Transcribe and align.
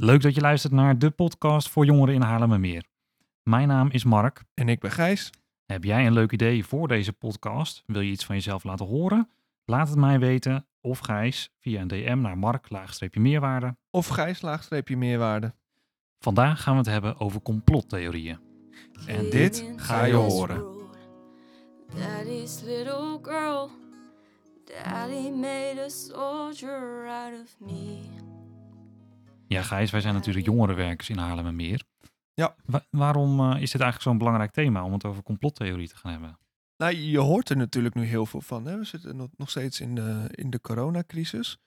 Leuk 0.00 0.22
dat 0.22 0.34
je 0.34 0.40
luistert 0.40 0.72
naar 0.72 0.98
de 0.98 1.10
podcast 1.10 1.68
voor 1.68 1.84
jongeren 1.84 2.14
in 2.14 2.20
Haarlemmermeer. 2.20 2.84
Mijn 3.42 3.68
naam 3.68 3.90
is 3.90 4.04
Mark. 4.04 4.44
En 4.54 4.68
ik 4.68 4.80
ben 4.80 4.90
Gijs. 4.90 5.30
Heb 5.66 5.84
jij 5.84 6.06
een 6.06 6.12
leuk 6.12 6.32
idee 6.32 6.64
voor 6.64 6.88
deze 6.88 7.12
podcast? 7.12 7.82
Wil 7.86 8.00
je 8.00 8.10
iets 8.10 8.24
van 8.24 8.34
jezelf 8.34 8.64
laten 8.64 8.86
horen? 8.86 9.30
Laat 9.64 9.88
het 9.88 9.98
mij 9.98 10.18
weten 10.18 10.66
of 10.80 10.98
Gijs 10.98 11.50
via 11.60 11.80
een 11.80 11.88
DM 11.88 12.18
naar 12.20 12.38
Mark-meerwaarde. 12.38 13.76
Of 13.90 14.06
Gijs 14.06 14.42
laagstreepje 14.42 14.96
meerwaarde. 14.96 15.54
Vandaag 16.18 16.62
gaan 16.62 16.72
we 16.72 16.78
het 16.78 16.88
hebben 16.88 17.20
over 17.20 17.42
complottheorieën. 17.42 18.38
En 19.06 19.30
dit 19.30 19.72
ga 19.76 20.04
je 20.04 20.14
horen. 20.14 20.64
Daddy's 21.94 22.62
little 22.62 23.18
girl. 23.22 23.70
Daddy 24.64 25.30
made 25.30 25.84
a 25.84 25.88
soldier 25.88 27.06
out 27.08 27.42
of 27.42 27.56
me. 27.58 28.36
Ja, 29.48 29.62
Gijs, 29.62 29.90
wij 29.90 30.00
zijn 30.00 30.14
natuurlijk 30.14 30.46
jongerenwerkers 30.46 31.08
in 31.08 31.18
Haarlemmermeer. 31.18 31.82
Ja. 32.34 32.56
Wa- 32.64 32.86
waarom 32.90 33.40
eh, 33.40 33.46
is 33.46 33.70
dit 33.70 33.80
eigenlijk 33.80 34.02
zo'n 34.02 34.18
belangrijk 34.18 34.50
thema 34.52 34.84
om 34.84 34.92
het 34.92 35.04
over 35.04 35.22
complottheorie 35.22 35.88
te 35.88 35.96
gaan 35.96 36.10
hebben? 36.12 36.38
Nou, 36.76 36.94
je 36.96 37.18
hoort 37.18 37.48
er 37.50 37.56
natuurlijk 37.56 37.94
nu 37.94 38.04
heel 38.04 38.26
veel 38.26 38.40
van. 38.40 38.66
Hè? 38.66 38.78
We 38.78 38.84
zitten 38.84 39.16
nog- 39.16 39.28
nog 39.36 39.50
steeds 39.50 39.80
in 39.80 39.94
de, 39.94 40.28
in 40.30 40.50
de 40.50 40.60
coronacrisis. 40.60 41.58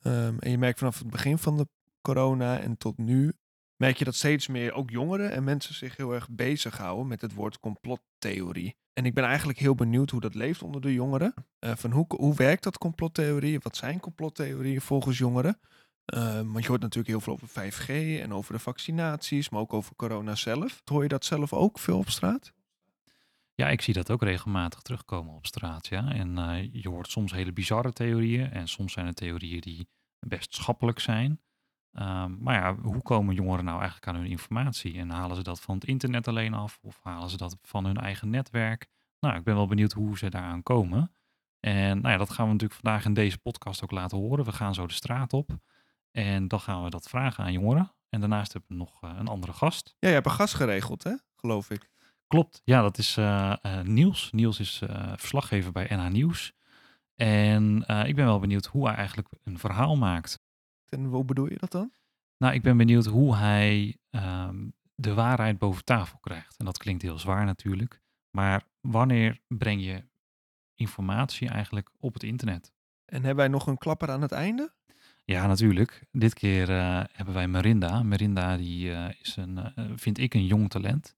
Ehm, 0.00 0.34
en 0.38 0.50
je 0.50 0.58
merkt 0.58 0.78
vanaf 0.78 0.98
het 0.98 1.10
begin 1.10 1.38
van 1.38 1.56
de 1.56 1.68
corona 2.00 2.58
en 2.58 2.76
tot 2.78 2.98
nu... 2.98 3.32
merk 3.76 3.96
je 3.96 4.04
dat 4.04 4.14
steeds 4.14 4.46
meer 4.46 4.72
ook 4.72 4.90
jongeren 4.90 5.30
en 5.32 5.44
mensen 5.44 5.74
zich 5.74 5.96
heel 5.96 6.12
erg 6.14 6.28
bezighouden 6.30 7.06
met 7.06 7.20
het 7.20 7.34
woord 7.34 7.58
complottheorie. 7.60 8.76
En 8.92 9.04
ik 9.06 9.14
ben 9.14 9.24
eigenlijk 9.24 9.58
heel 9.58 9.74
benieuwd 9.74 10.10
hoe 10.10 10.20
dat 10.20 10.34
leeft 10.34 10.62
onder 10.62 10.80
de 10.80 10.92
jongeren. 10.92 11.34
Eh, 11.58 11.76
van 11.76 11.90
hoe, 11.90 12.04
hoe 12.08 12.34
werkt 12.34 12.62
dat 12.62 12.78
complottheorie? 12.78 13.58
Wat 13.62 13.76
zijn 13.76 14.00
complottheorieën 14.00 14.80
volgens 14.80 15.18
jongeren? 15.18 15.58
Ehm, 16.08 16.46
want 16.46 16.62
je 16.62 16.68
hoort 16.68 16.80
natuurlijk 16.80 17.08
heel 17.08 17.20
veel 17.20 17.32
over 17.32 17.48
5G 17.48 17.88
en 18.20 18.32
over 18.32 18.52
de 18.52 18.58
vaccinaties, 18.58 19.48
maar 19.48 19.60
ook 19.60 19.72
over 19.72 19.96
corona 19.96 20.34
zelf. 20.34 20.82
Hoor 20.84 21.02
je 21.02 21.08
dat 21.08 21.24
zelf 21.24 21.52
ook 21.52 21.78
veel 21.78 21.98
op 21.98 22.08
straat? 22.08 22.52
Ja, 23.54 23.68
ik 23.68 23.80
zie 23.80 23.94
dat 23.94 24.10
ook 24.10 24.22
regelmatig 24.22 24.80
terugkomen 24.80 25.34
op 25.34 25.46
straat. 25.46 25.86
Ja. 25.86 26.12
En 26.12 26.38
eh, 26.38 26.72
je 26.72 26.88
hoort 26.88 27.10
soms 27.10 27.32
hele 27.32 27.52
bizarre 27.52 27.92
theorieën. 27.92 28.50
En 28.50 28.68
soms 28.68 28.92
zijn 28.92 29.06
het 29.06 29.16
theorieën 29.16 29.60
die 29.60 29.88
best 30.20 30.54
schappelijk 30.54 30.98
zijn. 30.98 31.40
Ehm, 31.92 32.42
maar 32.42 32.54
ja, 32.54 32.74
hoe 32.74 33.02
komen 33.02 33.34
jongeren 33.34 33.64
nou 33.64 33.76
eigenlijk 33.78 34.08
aan 34.08 34.16
hun 34.16 34.30
informatie? 34.30 34.98
En 34.98 35.10
halen 35.10 35.36
ze 35.36 35.42
dat 35.42 35.60
van 35.60 35.74
het 35.74 35.84
internet 35.84 36.28
alleen 36.28 36.54
af? 36.54 36.78
Of 36.82 37.00
halen 37.02 37.30
ze 37.30 37.36
dat 37.36 37.56
van 37.62 37.84
hun 37.84 37.96
eigen 37.96 38.30
netwerk? 38.30 38.86
Nou, 39.20 39.36
ik 39.36 39.44
ben 39.44 39.54
wel 39.54 39.66
benieuwd 39.66 39.92
hoe 39.92 40.18
ze 40.18 40.30
daaraan 40.30 40.62
komen. 40.62 41.12
En 41.60 42.00
nou 42.00 42.12
ja, 42.12 42.16
dat 42.16 42.30
gaan 42.30 42.46
we 42.46 42.52
natuurlijk 42.52 42.80
vandaag 42.80 43.04
in 43.04 43.14
deze 43.14 43.38
podcast 43.38 43.82
ook 43.82 43.90
laten 43.90 44.18
horen. 44.18 44.44
We 44.44 44.52
gaan 44.52 44.74
zo 44.74 44.86
de 44.86 44.92
straat 44.92 45.32
op. 45.32 45.58
En 46.10 46.48
dan 46.48 46.60
gaan 46.60 46.84
we 46.84 46.90
dat 46.90 47.08
vragen 47.08 47.44
aan 47.44 47.52
jongeren. 47.52 47.92
En 48.08 48.20
daarnaast 48.20 48.52
hebben 48.52 48.70
we 48.70 48.76
nog 48.76 49.02
eh, 49.02 49.18
een 49.18 49.28
andere 49.28 49.52
gast. 49.52 49.94
Ja, 49.98 50.08
je 50.08 50.14
hebt 50.14 50.26
een 50.26 50.32
gast 50.32 50.54
geregeld, 50.54 51.02
hè? 51.02 51.14
Geloof 51.36 51.70
ik. 51.70 51.90
Klopt, 52.26 52.60
ja, 52.64 52.82
dat 52.82 52.98
is 52.98 53.16
eh, 53.16 53.52
eh, 53.62 53.80
Niels. 53.80 54.30
Niels 54.32 54.60
is 54.60 54.82
verslaggever 55.16 55.72
bij 55.72 55.86
NH 55.90 56.08
Nieuws. 56.08 56.52
En 57.14 57.76
ik 58.06 58.14
ben 58.14 58.24
wel 58.24 58.38
benieuwd 58.38 58.66
hoe 58.66 58.86
hij 58.86 58.96
eigenlijk 58.96 59.28
een 59.44 59.58
verhaal 59.58 59.96
maakt. 59.96 60.40
En 60.88 61.04
hoe 61.04 61.24
bedoel 61.24 61.48
je 61.48 61.58
dat 61.58 61.70
dan? 61.70 61.92
Nou, 62.36 62.54
ik 62.54 62.62
ben 62.62 62.76
benieuwd 62.76 63.06
hoe 63.06 63.36
hij 63.36 63.96
ehm, 64.10 64.68
de 64.94 65.14
waarheid 65.14 65.58
boven 65.58 65.84
tafel 65.84 66.18
krijgt. 66.18 66.58
En 66.58 66.64
dat 66.64 66.78
klinkt 66.78 67.02
heel 67.02 67.18
zwaar 67.18 67.44
natuurlijk. 67.44 68.00
Maar 68.30 68.62
wanneer 68.80 69.40
breng 69.46 69.84
je 69.84 70.04
informatie 70.74 71.48
eigenlijk 71.48 71.90
op 71.98 72.14
het 72.14 72.22
internet? 72.22 72.72
En 73.04 73.16
hebben 73.16 73.36
wij 73.36 73.48
nog 73.48 73.66
een 73.66 73.78
klapper 73.78 74.10
aan 74.10 74.22
het 74.22 74.32
einde? 74.32 74.72
Ja, 75.30 75.46
natuurlijk. 75.46 76.02
Dit 76.12 76.34
keer 76.34 76.70
eh, 76.70 77.02
hebben 77.12 77.34
wij 77.34 77.48
Merinda. 77.48 78.02
Merinda 78.02 78.56
die, 78.56 78.92
eh, 78.92 79.20
is 79.20 79.36
een, 79.36 79.58
eh, 79.58 79.84
vind 79.96 80.18
ik, 80.18 80.34
een 80.34 80.46
jong 80.46 80.70
talent. 80.70 81.16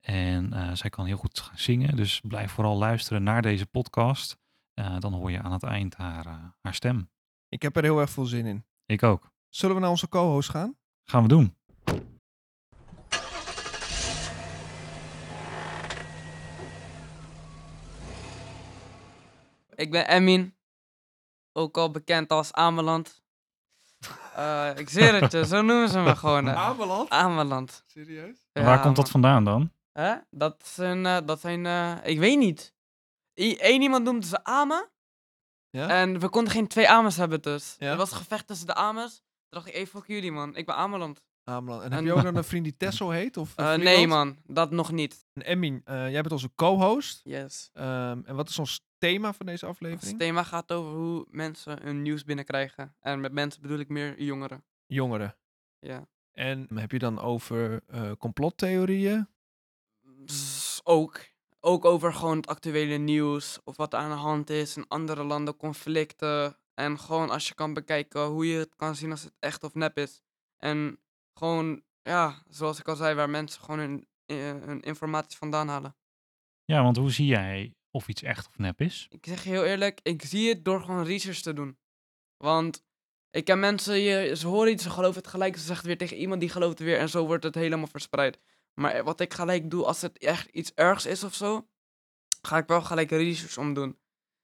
En 0.00 0.52
eh, 0.52 0.72
zij 0.74 0.90
kan 0.90 1.06
heel 1.06 1.16
goed 1.16 1.40
gaan 1.40 1.58
zingen. 1.58 1.96
Dus 1.96 2.20
blijf 2.20 2.52
vooral 2.52 2.76
luisteren 2.76 3.22
naar 3.22 3.42
deze 3.42 3.66
podcast. 3.66 4.38
Eh, 4.74 4.98
dan 4.98 5.12
hoor 5.12 5.30
je 5.30 5.42
aan 5.42 5.52
het 5.52 5.62
eind 5.62 5.94
haar, 5.94 6.26
eh, 6.26 6.44
haar 6.60 6.74
stem. 6.74 7.10
Ik 7.48 7.62
heb 7.62 7.76
er 7.76 7.82
heel 7.82 8.00
erg 8.00 8.10
veel 8.10 8.24
zin 8.24 8.46
in. 8.46 8.64
Ik 8.86 9.02
ook. 9.02 9.30
Zullen 9.48 9.74
we 9.74 9.80
naar 9.80 9.90
onze 9.90 10.08
co-host 10.08 10.48
gaan? 10.48 10.76
Gaan 11.04 11.22
we 11.22 11.28
doen. 11.28 11.54
Ik 19.74 19.90
ben 19.90 20.08
Emin, 20.08 20.54
ook 21.52 21.76
al 21.76 21.90
bekend 21.90 22.30
als 22.30 22.52
Ameland. 22.52 23.19
Eh, 24.34 24.70
ik 24.76 24.88
zweer 24.88 25.20
het 25.20 25.32
je, 25.32 25.46
zo 25.46 25.62
noemen 25.62 25.88
ze 25.88 25.98
me 25.98 26.16
gewoon. 26.16 26.50
Ameland? 26.50 27.10
Ameland. 27.10 27.84
Serieus? 27.86 28.36
En 28.52 28.64
Waar 28.64 28.80
komt 28.80 28.96
dat 28.96 29.10
vandaan 29.10 29.44
dan? 29.44 29.72
Hè? 29.92 30.14
Dat 30.30 30.66
zijn, 30.66 31.06
eh, 31.06 31.18
dat 31.24 31.40
zijn 31.40 31.66
eh, 31.66 31.96
ik 32.02 32.18
weet 32.18 32.38
niet. 32.38 32.74
Eén 33.34 33.82
iemand 33.82 34.04
noemde 34.04 34.26
ze 34.26 34.44
Ame. 34.44 34.88
Ja? 35.70 35.88
En 35.88 36.18
we 36.18 36.28
konden 36.28 36.52
geen 36.52 36.66
twee 36.66 36.88
Ames 36.88 37.16
hebben 37.16 37.42
dus. 37.42 37.76
Ja? 37.78 37.90
Er 37.90 37.96
was 37.96 38.10
een 38.10 38.16
gevecht 38.16 38.46
tussen 38.46 38.66
de 38.66 38.74
Ames. 38.74 39.14
Toen 39.14 39.22
dacht 39.48 39.66
ik, 39.66 39.74
hey, 39.74 39.86
fuck 39.86 40.06
jullie 40.06 40.32
man, 40.32 40.56
ik 40.56 40.66
ben 40.66 40.74
Ameland. 40.74 41.22
Ameland. 41.44 41.82
En 41.82 41.90
heb 41.90 41.98
En- 42.00 42.06
je 42.06 42.12
ook 42.12 42.22
nog 42.22 42.34
een 42.34 42.44
vriend 42.44 42.64
die 42.64 42.76
Tessel 42.76 43.10
heet? 43.10 43.36
Of 43.36 43.48
Eh, 43.56 43.72
Vlieland? 43.72 43.82
nee 43.96 44.06
man, 44.06 44.36
dat 44.46 44.70
nog 44.70 44.92
niet. 44.92 45.26
En 45.32 45.42
Emin, 45.42 45.80
eh, 45.84 45.94
jij 46.10 46.20
bent 46.20 46.32
onze 46.32 46.50
co-host. 46.54 47.20
Yes. 47.24 47.70
Ehm, 47.72 48.20
en 48.24 48.34
wat 48.34 48.48
is 48.48 48.58
ons 48.58 48.84
thema 48.98 49.32
van 49.32 49.46
deze 49.46 49.66
Het 49.66 49.74
aflevering? 49.74 50.18
thema 50.18 50.42
gaat 50.42 50.72
over 50.72 50.92
hoe 50.92 51.26
mensen 51.30 51.82
hun 51.82 52.02
nieuws 52.02 52.24
binnenkrijgen. 52.24 52.94
En 53.00 53.20
met 53.20 53.32
mensen 53.32 53.62
bedoel 53.62 53.78
ik 53.78 53.88
meer 53.88 54.22
jongeren. 54.22 54.64
Jongeren. 54.86 55.36
Ja. 55.78 56.06
En 56.32 56.66
heb 56.74 56.92
je 56.92 56.98
dan 56.98 57.20
over 57.20 57.82
eh, 57.86 58.10
complottheorieën? 58.18 59.28
Ook. 60.82 61.20
Ook 61.60 61.84
over 61.84 62.14
gewoon 62.14 62.36
het 62.36 62.46
actuele 62.46 62.96
nieuws. 62.96 63.58
Of 63.64 63.76
wat 63.76 63.92
er 63.92 63.98
aan 63.98 64.10
de 64.10 64.16
hand 64.16 64.50
is 64.50 64.76
in 64.76 64.88
andere 64.88 65.24
landen, 65.24 65.56
conflicten. 65.56 66.56
En 66.74 66.98
gewoon 66.98 67.30
als 67.30 67.48
je 67.48 67.54
kan 67.54 67.74
bekijken 67.74 68.24
hoe 68.26 68.46
je 68.46 68.58
het 68.58 68.76
kan 68.76 68.94
zien 68.96 69.10
als 69.10 69.22
het 69.22 69.32
echt 69.38 69.64
of 69.64 69.74
nep 69.74 69.98
is. 69.98 70.22
En 70.58 70.98
gewoon, 71.40 71.82
ja, 72.02 72.42
zoals 72.48 72.78
ik 72.78 72.88
al 72.88 72.96
zei, 72.96 73.14
waar 73.14 73.30
mensen 73.30 73.62
gewoon 73.62 73.80
hun, 73.80 74.06
eh, 74.26 74.36
hun 74.36 74.80
informatie 74.80 75.38
vandaan 75.38 75.68
halen. 75.68 75.96
Ja, 76.64 76.82
want 76.82 76.96
hoe 76.96 77.10
zie 77.10 77.26
jij 77.26 77.74
of 77.90 78.08
iets 78.08 78.22
echt 78.22 78.46
of 78.46 78.58
nep 78.58 78.80
is? 78.80 79.06
Ik 79.10 79.26
zeg 79.26 79.44
je 79.44 79.50
heel 79.50 79.64
eerlijk, 79.64 80.00
ik 80.02 80.22
zie 80.22 80.48
het 80.48 80.64
door 80.64 80.80
gewoon 80.80 81.04
research 81.04 81.40
te 81.40 81.52
doen. 81.52 81.78
Want 82.36 82.84
ik 83.30 83.44
ken 83.44 83.60
mensen, 83.60 84.00
je, 84.00 84.36
ze 84.36 84.46
horen 84.46 84.72
iets, 84.72 84.82
ze 84.82 84.90
geloven 84.90 85.20
het 85.20 85.30
gelijk, 85.30 85.56
ze 85.56 85.60
zeggen 85.60 85.76
het 85.76 85.86
weer 85.86 86.08
tegen 86.08 86.16
iemand 86.16 86.40
die 86.40 86.50
gelooft 86.50 86.78
het 86.78 86.86
weer 86.86 86.98
en 86.98 87.08
zo 87.08 87.26
wordt 87.26 87.44
het 87.44 87.54
helemaal 87.54 87.86
verspreid. 87.86 88.38
Maar 88.74 89.04
wat 89.04 89.20
ik 89.20 89.34
gelijk 89.34 89.70
doe, 89.70 89.84
als 89.84 90.00
het 90.00 90.18
echt 90.18 90.48
iets 90.48 90.72
ergs 90.74 91.06
is 91.06 91.24
of 91.24 91.34
zo, 91.34 91.68
ga 92.42 92.58
ik 92.58 92.66
wel 92.66 92.82
gelijk 92.82 93.10
research 93.10 93.58
om 93.58 93.74
doen. 93.74 93.98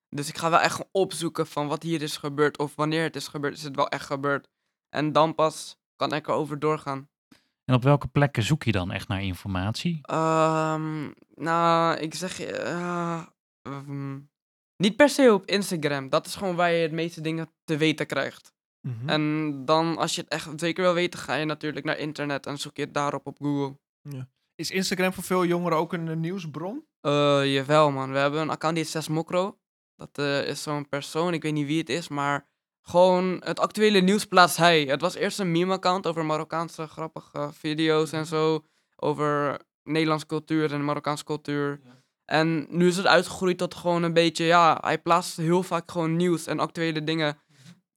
Dus 0.08 0.28
ik 0.28 0.36
ga 0.36 0.50
wel 0.50 0.60
echt 0.60 0.84
opzoeken 0.92 1.46
van 1.46 1.68
wat 1.68 1.82
hier 1.82 2.02
is 2.02 2.16
gebeurd 2.16 2.58
of 2.58 2.74
wanneer 2.74 3.02
het 3.02 3.16
is 3.16 3.28
gebeurd, 3.28 3.56
is 3.56 3.62
het 3.62 3.76
wel 3.76 3.88
echt 3.88 4.06
gebeurd. 4.06 4.48
En 4.88 5.12
dan 5.12 5.34
pas 5.34 5.78
kan 5.96 6.12
ik 6.12 6.28
erover 6.28 6.58
doorgaan. 6.58 7.08
En 7.64 7.74
op 7.74 7.82
welke 7.82 8.08
plekken 8.08 8.42
zoek 8.42 8.62
je 8.62 8.72
dan 8.72 8.92
echt 8.92 9.08
naar 9.08 9.22
informatie? 9.22 9.98
Ehm, 10.02 11.10
nou, 11.34 11.96
ik 11.96 12.14
zeg 12.14 12.36
je, 12.36 12.52
eh, 12.52 13.26
ehm, 13.62 14.18
niet 14.76 14.96
per 14.96 15.08
se 15.08 15.32
op 15.32 15.46
Instagram. 15.46 16.08
Dat 16.08 16.26
is 16.26 16.34
gewoon 16.34 16.56
waar 16.56 16.72
je 16.72 16.82
het 16.82 16.92
meeste 16.92 17.20
dingen 17.20 17.50
te 17.64 17.76
weten 17.76 18.06
krijgt. 18.06 18.54
Mhm. 18.80 19.08
En 19.08 19.52
dan, 19.64 19.96
als 19.96 20.14
je 20.14 20.20
het 20.20 20.30
echt 20.30 20.50
zeker 20.56 20.82
wil 20.82 20.94
weten, 20.94 21.18
ga 21.18 21.34
je 21.34 21.44
natuurlijk 21.44 21.84
naar 21.84 21.98
internet 21.98 22.46
en 22.46 22.58
zoek 22.58 22.76
je 22.76 22.82
het 22.82 22.94
daarop 22.94 23.26
op 23.26 23.36
Google. 23.38 23.76
Is 24.54 24.70
Instagram 24.70 25.12
voor 25.12 25.24
veel 25.24 25.44
jongeren 25.44 25.78
ook 25.78 25.92
een 25.92 26.08
eh, 26.08 26.16
nieuwsbron? 26.16 26.86
Eh, 27.00 27.52
jawel 27.54 27.90
man, 27.90 28.12
we 28.12 28.18
hebben 28.18 28.40
een 28.40 28.50
account 28.50 28.74
die 28.74 28.84
heet 28.84 28.92
6 28.92 29.08
Mokro. 29.08 29.58
Dat 29.96 30.18
eh, 30.18 30.48
is 30.48 30.62
zo'n 30.62 30.88
persoon, 30.88 31.34
ik 31.34 31.42
weet 31.42 31.52
niet 31.52 31.66
wie 31.66 31.78
het 31.78 31.88
is, 31.88 32.08
maar 32.08 32.48
gewoon 32.88 33.40
het 33.44 33.60
actuele 33.60 34.00
nieuws 34.00 34.24
plaatst 34.24 34.56
hij. 34.56 34.82
Het 34.82 35.00
was 35.00 35.14
eerst 35.14 35.38
een 35.38 35.52
meme-account 35.52 36.06
over 36.06 36.24
Marokkaanse 36.24 36.86
grappige 36.86 37.50
video's 37.52 38.12
en 38.12 38.26
zo. 38.26 38.64
Over 38.96 39.60
Nederlandse 39.82 40.26
cultuur 40.26 40.72
en 40.72 40.84
Marokkaanse 40.84 41.24
cultuur. 41.24 41.80
En 42.24 42.66
nu 42.70 42.86
is 42.86 42.96
het 42.96 43.06
uitgegroeid 43.06 43.58
tot 43.58 43.74
gewoon 43.74 44.02
een 44.02 44.12
beetje, 44.12 44.44
ja, 44.44 44.78
hij 44.80 44.98
plaatst 44.98 45.36
heel 45.36 45.62
vaak 45.62 45.90
gewoon 45.90 46.16
nieuws 46.16 46.46
en 46.46 46.60
actuele 46.60 47.04
dingen. 47.04 47.38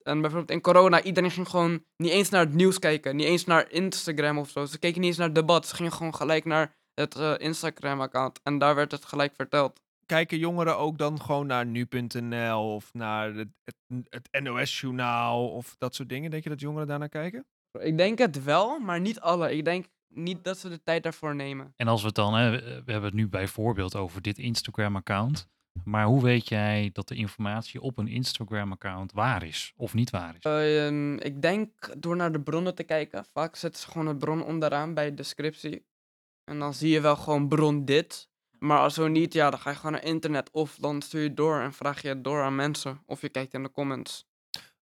En 0.01 0.21
bijvoorbeeld 0.21 0.51
in 0.51 0.61
corona, 0.61 1.03
iedereen 1.03 1.31
ging 1.31 1.49
gewoon 1.49 1.83
niet 1.97 2.11
eens 2.11 2.29
naar 2.29 2.45
het 2.45 2.53
nieuws 2.53 2.79
kijken. 2.79 3.15
Niet 3.15 3.25
eens 3.25 3.45
naar 3.45 3.71
Instagram 3.71 4.37
of 4.37 4.49
zo. 4.49 4.65
Ze 4.65 4.79
keken 4.79 4.99
niet 4.99 5.09
eens 5.09 5.17
naar 5.17 5.27
het 5.27 5.35
debat. 5.35 5.67
Ze 5.67 5.75
gingen 5.75 5.91
gewoon 5.91 6.15
gelijk 6.15 6.45
naar 6.45 6.75
het 6.93 7.15
eh, 7.15 7.33
Instagram-account. 7.37 8.39
En 8.43 8.57
daar 8.57 8.75
werd 8.75 8.91
het 8.91 9.05
gelijk 9.05 9.33
verteld. 9.35 9.79
Kijken 10.09 10.37
jongeren 10.37 10.77
ook 10.77 10.97
dan 10.97 11.21
gewoon 11.21 11.47
naar 11.47 11.65
nu.nl 11.65 12.73
of 12.73 12.93
naar 12.93 13.33
het, 13.33 13.47
het, 13.63 13.75
het 14.09 14.43
NOS-journaal 14.43 15.49
of 15.49 15.75
dat 15.77 15.95
soort 15.95 16.09
dingen? 16.09 16.31
Denk 16.31 16.43
je 16.43 16.49
dat 16.49 16.59
jongeren 16.59 16.87
daarnaar 16.87 17.09
kijken? 17.09 17.45
Ik 17.79 17.97
denk 17.97 18.17
het 18.17 18.43
wel, 18.43 18.79
maar 18.79 18.99
niet 18.99 19.19
alle. 19.19 19.55
Ik 19.55 19.65
denk 19.65 19.85
niet 20.07 20.43
dat 20.43 20.57
ze 20.57 20.69
de 20.69 20.83
tijd 20.83 21.03
daarvoor 21.03 21.35
nemen. 21.35 21.73
En 21.75 21.87
als 21.87 22.01
we 22.01 22.07
het 22.07 22.15
dan, 22.15 22.33
hè, 22.33 22.51
we 22.51 22.57
we 22.85 22.91
hebben 22.91 23.09
het 23.09 23.13
nu 23.13 23.27
bijvoorbeeld 23.27 23.95
over 23.95 24.21
dit 24.21 24.37
Instagram-account. 24.37 25.47
Maar 25.83 26.05
hoe 26.05 26.23
weet 26.23 26.49
jij 26.49 26.89
dat 26.93 27.07
de 27.07 27.15
informatie 27.15 27.81
op 27.81 27.97
een 27.97 28.07
Instagram-account 28.07 29.11
waar 29.11 29.43
is 29.43 29.73
of 29.75 29.93
niet 29.93 30.09
waar 30.09 30.35
is? 30.35 30.43
Ehm, 30.43 31.13
ik 31.13 31.41
denk 31.41 31.93
door 31.97 32.15
naar 32.15 32.31
de 32.31 32.41
bronnen 32.41 32.75
te 32.75 32.83
kijken. 32.83 33.25
Vaak 33.33 33.55
zetten 33.55 33.81
ze 33.81 33.91
gewoon 33.91 34.07
een 34.07 34.17
bron 34.17 34.43
onderaan 34.43 34.93
bij 34.93 35.09
de 35.09 35.15
descriptie. 35.15 35.85
En 36.43 36.59
dan 36.59 36.73
zie 36.73 36.89
je 36.89 37.01
wel 37.01 37.15
gewoon 37.15 37.47
bron 37.47 37.85
dit. 37.85 38.28
Maar 38.59 38.79
als 38.79 38.93
zo 38.93 39.07
niet, 39.07 39.33
ja, 39.33 39.49
dan 39.49 39.59
ga 39.59 39.69
je 39.69 39.75
gewoon 39.75 39.91
naar 39.91 40.03
internet. 40.03 40.49
Of 40.51 40.75
dan 40.75 41.01
stuur 41.01 41.21
je 41.21 41.33
door 41.33 41.59
en 41.59 41.73
vraag 41.73 42.01
je 42.01 42.07
het 42.07 42.23
door 42.23 42.41
aan 42.41 42.55
mensen. 42.55 43.01
Of 43.05 43.21
je 43.21 43.29
kijkt 43.29 43.53
in 43.53 43.63
de 43.63 43.71
comments. 43.71 44.27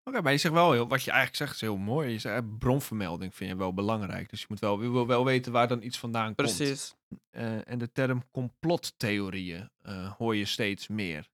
Oké, 0.04 0.22
maar 0.22 0.32
je 0.32 0.38
zegt 0.38 0.54
wel 0.54 0.72
heel, 0.72 0.88
wat 0.88 1.04
je 1.04 1.12
eigenlijk 1.12 1.40
zegt 1.40 1.54
is 1.54 1.62
heel 1.62 1.78
mooi. 1.78 2.10
Je 2.10 2.20
zegt, 2.20 2.42
eh, 2.42 2.50
bronvermelding 2.60 3.36
vind 3.36 3.50
je 3.50 3.56
wel 3.56 3.74
belangrijk. 3.74 4.30
Dus 4.30 4.40
je 4.40 4.46
moet 4.50 4.60
wel, 4.60 4.82
je 4.82 4.92
wil 4.92 5.08
wel 5.08 5.26
weten 5.26 5.52
waar 5.52 5.68
dan 5.68 5.82
iets 5.82 6.00
vandaan 6.00 6.36
komt. 6.36 6.36
Precies. 6.36 6.96
Eh, 7.30 7.70
en 7.70 7.78
de 7.78 7.92
term 7.92 8.24
complottheorieën 8.32 9.70
eh, 9.82 10.12
hoor 10.12 10.36
je 10.36 10.46
steeds 10.46 10.88
meer. 10.88 11.30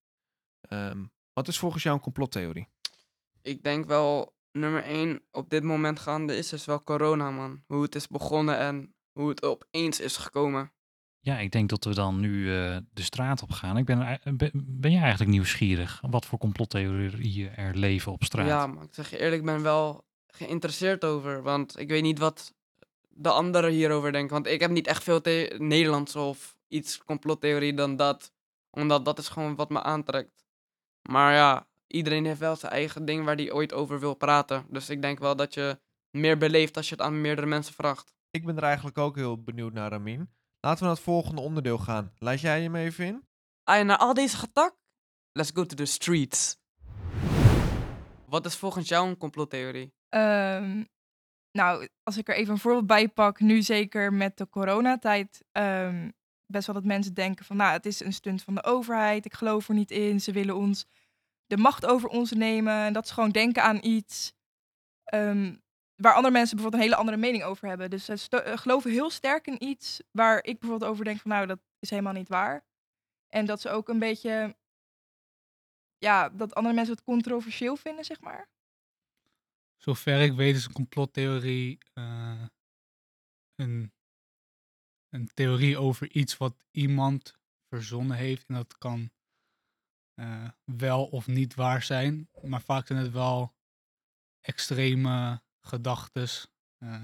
Ehm, 0.61 1.03
wat 1.33 1.47
is 1.47 1.59
volgens 1.59 1.83
jou 1.83 1.95
een 1.95 2.01
complottheorie? 2.01 2.67
Ik 3.41 3.63
denk 3.63 3.85
wel, 3.85 4.35
nummer 4.51 4.83
één 4.83 5.21
op 5.31 5.49
dit 5.49 5.63
moment 5.63 5.99
gaande 5.99 6.35
is 6.35 6.49
dus 6.49 6.65
wel 6.65 6.83
corona, 6.83 7.31
man. 7.31 7.63
Hoe 7.67 7.81
het 7.81 7.95
is 7.95 8.07
begonnen 8.07 8.57
en 8.57 8.95
hoe 9.11 9.29
het 9.29 9.43
opeens 9.43 9.99
is 9.99 10.17
gekomen. 10.17 10.71
Ja, 11.23 11.37
ik 11.37 11.51
denk 11.51 11.69
dat 11.69 11.83
we 11.83 11.93
dan 11.93 12.19
nu 12.19 12.57
eh, 12.57 12.77
de 12.93 13.01
straat 13.01 13.41
op 13.41 13.51
gaan. 13.51 13.77
Ik 13.77 13.85
ben, 13.85 14.19
ben, 14.23 14.51
ben 14.53 14.91
jij 14.91 15.01
eigenlijk 15.01 15.31
nieuwsgierig 15.31 16.01
wat 16.09 16.25
voor 16.25 16.39
complottheorieën 16.39 17.55
er 17.55 17.75
leven 17.75 18.11
op 18.11 18.23
straat? 18.23 18.47
Ja, 18.47 18.67
maar 18.67 18.83
ik 18.83 18.93
zeg 18.93 19.09
je 19.09 19.17
eerlijk, 19.17 19.39
ik 19.39 19.45
ben 19.45 19.61
wel 19.61 20.05
geïnteresseerd 20.27 21.05
over. 21.05 21.41
Want 21.41 21.79
ik 21.79 21.89
weet 21.89 22.01
niet 22.01 22.19
wat 22.19 22.53
de 23.09 23.29
anderen 23.29 23.71
hierover 23.71 24.11
denken. 24.11 24.33
Want 24.33 24.47
ik 24.47 24.59
heb 24.59 24.71
niet 24.71 24.87
echt 24.87 25.03
veel 25.03 25.21
Nederlands 25.57 26.15
of 26.15 26.55
iets 26.67 27.03
complottheorie 27.03 27.73
dan 27.73 27.95
dat. 27.95 28.33
Omdat 28.69 29.05
dat 29.05 29.19
is 29.19 29.27
gewoon 29.27 29.55
wat 29.55 29.69
me 29.69 29.83
aantrekt. 29.83 30.45
Maar 31.01 31.33
ja, 31.33 31.67
iedereen 31.87 32.25
heeft 32.25 32.39
wel 32.39 32.55
zijn 32.55 32.71
eigen 32.71 33.05
ding 33.05 33.25
waar 33.25 33.35
hij 33.35 33.51
ooit 33.51 33.73
over 33.73 33.99
wil 33.99 34.13
praten. 34.13 34.65
Dus 34.69 34.89
ik 34.89 35.01
denk 35.01 35.19
wel 35.19 35.35
dat 35.35 35.53
je 35.53 35.79
meer 36.11 36.37
beleeft 36.37 36.77
als 36.77 36.89
je 36.89 36.95
het 36.95 37.03
aan 37.03 37.21
meerdere 37.21 37.47
mensen 37.47 37.73
vraagt. 37.73 38.13
Ik 38.31 38.45
ben 38.45 38.57
er 38.57 38.63
eigenlijk 38.63 38.97
ook 38.97 39.15
heel 39.15 39.43
benieuwd 39.43 39.73
naar, 39.73 39.89
Ramin. 39.89 40.29
Laten 40.61 40.79
we 40.79 40.85
naar 40.85 40.95
het 40.95 41.03
volgende 41.03 41.41
onderdeel 41.41 41.77
gaan. 41.77 42.11
Laat 42.17 42.41
jij 42.41 42.61
hem 42.61 42.75
even 42.75 43.05
in? 43.05 43.23
Ah, 43.63 43.85
na 43.85 43.97
al 43.97 44.13
deze 44.13 44.37
getak, 44.37 44.75
let's 45.31 45.51
go 45.53 45.65
to 45.65 45.75
the 45.75 45.85
streets. 45.85 46.57
Wat 48.25 48.45
is 48.45 48.55
volgens 48.55 48.87
jou 48.87 49.07
een 49.07 49.17
complottheorie? 49.17 49.93
Ehm, 50.09 50.83
nou, 51.51 51.87
als 52.03 52.17
ik 52.17 52.27
er 52.27 52.35
even 52.35 52.53
een 52.53 52.59
voorbeeld 52.59 52.87
bij 52.87 53.09
pak, 53.09 53.39
nu 53.39 53.61
zeker 53.61 54.13
met 54.13 54.37
de 54.37 54.49
coronatijd, 54.49 55.43
ehm, 55.51 56.09
best 56.45 56.65
wel 56.65 56.75
dat 56.75 56.85
mensen 56.85 57.13
denken 57.13 57.45
van, 57.45 57.57
nou, 57.57 57.71
het 57.71 57.85
is 57.85 57.99
een 57.99 58.13
stunt 58.13 58.43
van 58.43 58.55
de 58.55 58.63
overheid, 58.63 59.25
ik 59.25 59.33
geloof 59.33 59.67
er 59.67 59.75
niet 59.75 59.91
in, 59.91 60.21
ze 60.21 60.31
willen 60.31 60.55
ons 60.55 60.85
de 61.45 61.57
macht 61.57 61.85
over 61.85 62.09
ons 62.09 62.31
nemen. 62.31 62.73
En 62.73 62.93
dat 62.93 63.07
ze 63.07 63.13
gewoon 63.13 63.31
denken 63.31 63.63
aan 63.63 63.79
iets 63.81 64.33
ehm, 65.03 65.55
waar 66.01 66.13
andere 66.13 66.33
mensen 66.33 66.55
bijvoorbeeld 66.55 66.83
een 66.83 66.89
hele 66.89 67.01
andere 67.01 67.17
mening 67.17 67.43
over 67.43 67.67
hebben. 67.67 67.89
Dus 67.89 68.05
ze 68.05 68.41
eh, 68.41 68.57
geloven 68.57 68.91
heel 68.91 69.09
sterk 69.09 69.47
in 69.47 69.63
iets 69.63 70.01
waar 70.11 70.43
ik 70.43 70.59
bijvoorbeeld 70.59 70.91
over 70.91 71.05
denk 71.05 71.19
van, 71.19 71.31
nou, 71.31 71.47
dat 71.47 71.59
is 71.79 71.89
helemaal 71.89 72.13
niet 72.13 72.29
waar. 72.29 72.65
En 73.27 73.45
dat 73.45 73.61
ze 73.61 73.69
ook 73.69 73.89
een 73.89 73.99
beetje, 73.99 74.57
ja, 75.97 76.29
dat 76.29 76.53
andere 76.53 76.75
mensen 76.75 76.93
het 76.95 77.03
controversieel 77.03 77.75
vinden, 77.75 78.05
zeg 78.05 78.21
maar. 78.21 78.49
Zover 79.77 80.21
ik 80.21 80.33
weet 80.33 80.55
is 80.55 80.65
een 80.65 80.73
complottheorie 80.73 81.77
eh, 81.93 82.45
een, 83.55 83.93
een 85.09 85.27
theorie 85.33 85.77
over 85.77 86.11
iets 86.11 86.37
wat 86.37 86.65
iemand 86.71 87.39
verzonnen 87.67 88.17
heeft. 88.17 88.47
En 88.47 88.55
dat 88.55 88.77
kan 88.77 89.11
eh, 90.13 90.49
wel 90.63 91.05
of 91.05 91.27
niet 91.27 91.55
waar 91.55 91.83
zijn. 91.83 92.29
Maar 92.41 92.61
vaak 92.61 92.87
zijn 92.87 92.99
het 92.99 93.11
wel 93.11 93.55
extreme 94.41 95.41
gedachtes. 95.61 96.47
eh, 96.77 97.03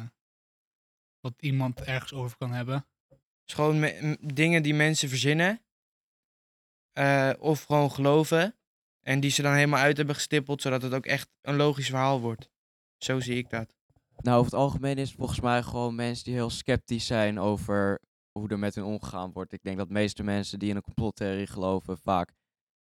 wat 1.20 1.34
iemand 1.40 1.82
ergens 1.82 2.14
over 2.14 2.38
kan 2.38 2.52
hebben. 2.54 2.76
Het 3.10 3.20
is 3.46 3.54
gewoon 3.54 3.80
me- 3.80 4.18
dingen 4.34 4.64
die 4.64 4.74
mensen 4.74 5.10
verzinnen. 5.10 5.62
eh, 6.92 7.34
of 7.40 7.64
gewoon 7.64 7.92
geloven. 7.92 8.56
En 9.02 9.20
die 9.20 9.30
ze 9.32 9.42
dan 9.42 9.54
helemaal 9.54 9.80
uit 9.80 9.98
hebben 9.98 10.16
gestippeld, 10.16 10.62
zodat 10.62 10.82
het 10.82 10.94
ook 10.94 11.06
echt 11.06 11.30
een 11.42 11.56
logisch 11.56 11.88
verhaal 11.90 12.20
wordt. 12.22 12.50
Zo 12.98 13.20
zie 13.20 13.36
ik 13.38 13.50
dat. 13.50 13.74
Nou, 14.18 14.38
over 14.40 14.52
het 14.52 14.60
algemeen 14.62 14.98
is 14.98 15.08
het 15.10 15.18
volgens 15.18 15.40
mij 15.40 15.64
gewoon 15.64 15.96
mensen 15.96 16.24
die 16.26 16.34
heel 16.34 16.50
sceptisch 16.50 17.06
zijn 17.06 17.40
over 17.40 18.02
hoe 18.32 18.50
er 18.50 18.60
met 18.60 18.76
hun 18.76 18.84
omgegaan 18.84 19.32
wordt. 19.32 19.54
Ik 19.54 19.64
denk 19.64 19.78
dat 19.78 19.88
de 19.88 19.94
meeste 19.94 20.24
mensen 20.24 20.60
die 20.60 20.70
in 20.70 20.76
een 20.76 20.82
complottheorie 20.82 21.48
geloven 21.48 21.98
vaak 21.98 22.32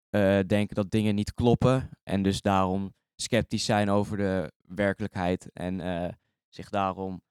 eh, 0.10 0.40
denken 0.48 0.76
dat 0.76 0.92
dingen 0.92 1.16
niet 1.16 1.34
kloppen. 1.34 1.90
En 2.04 2.24
dus 2.24 2.42
daarom 2.42 2.94
sceptisch 3.16 3.66
zijn 3.66 3.90
over 3.90 4.18
de 4.18 4.52
werkelijkheid. 4.68 5.50
En 5.54 5.82
eh, 5.82 6.14
zich 6.50 6.70
daarom 6.70 7.22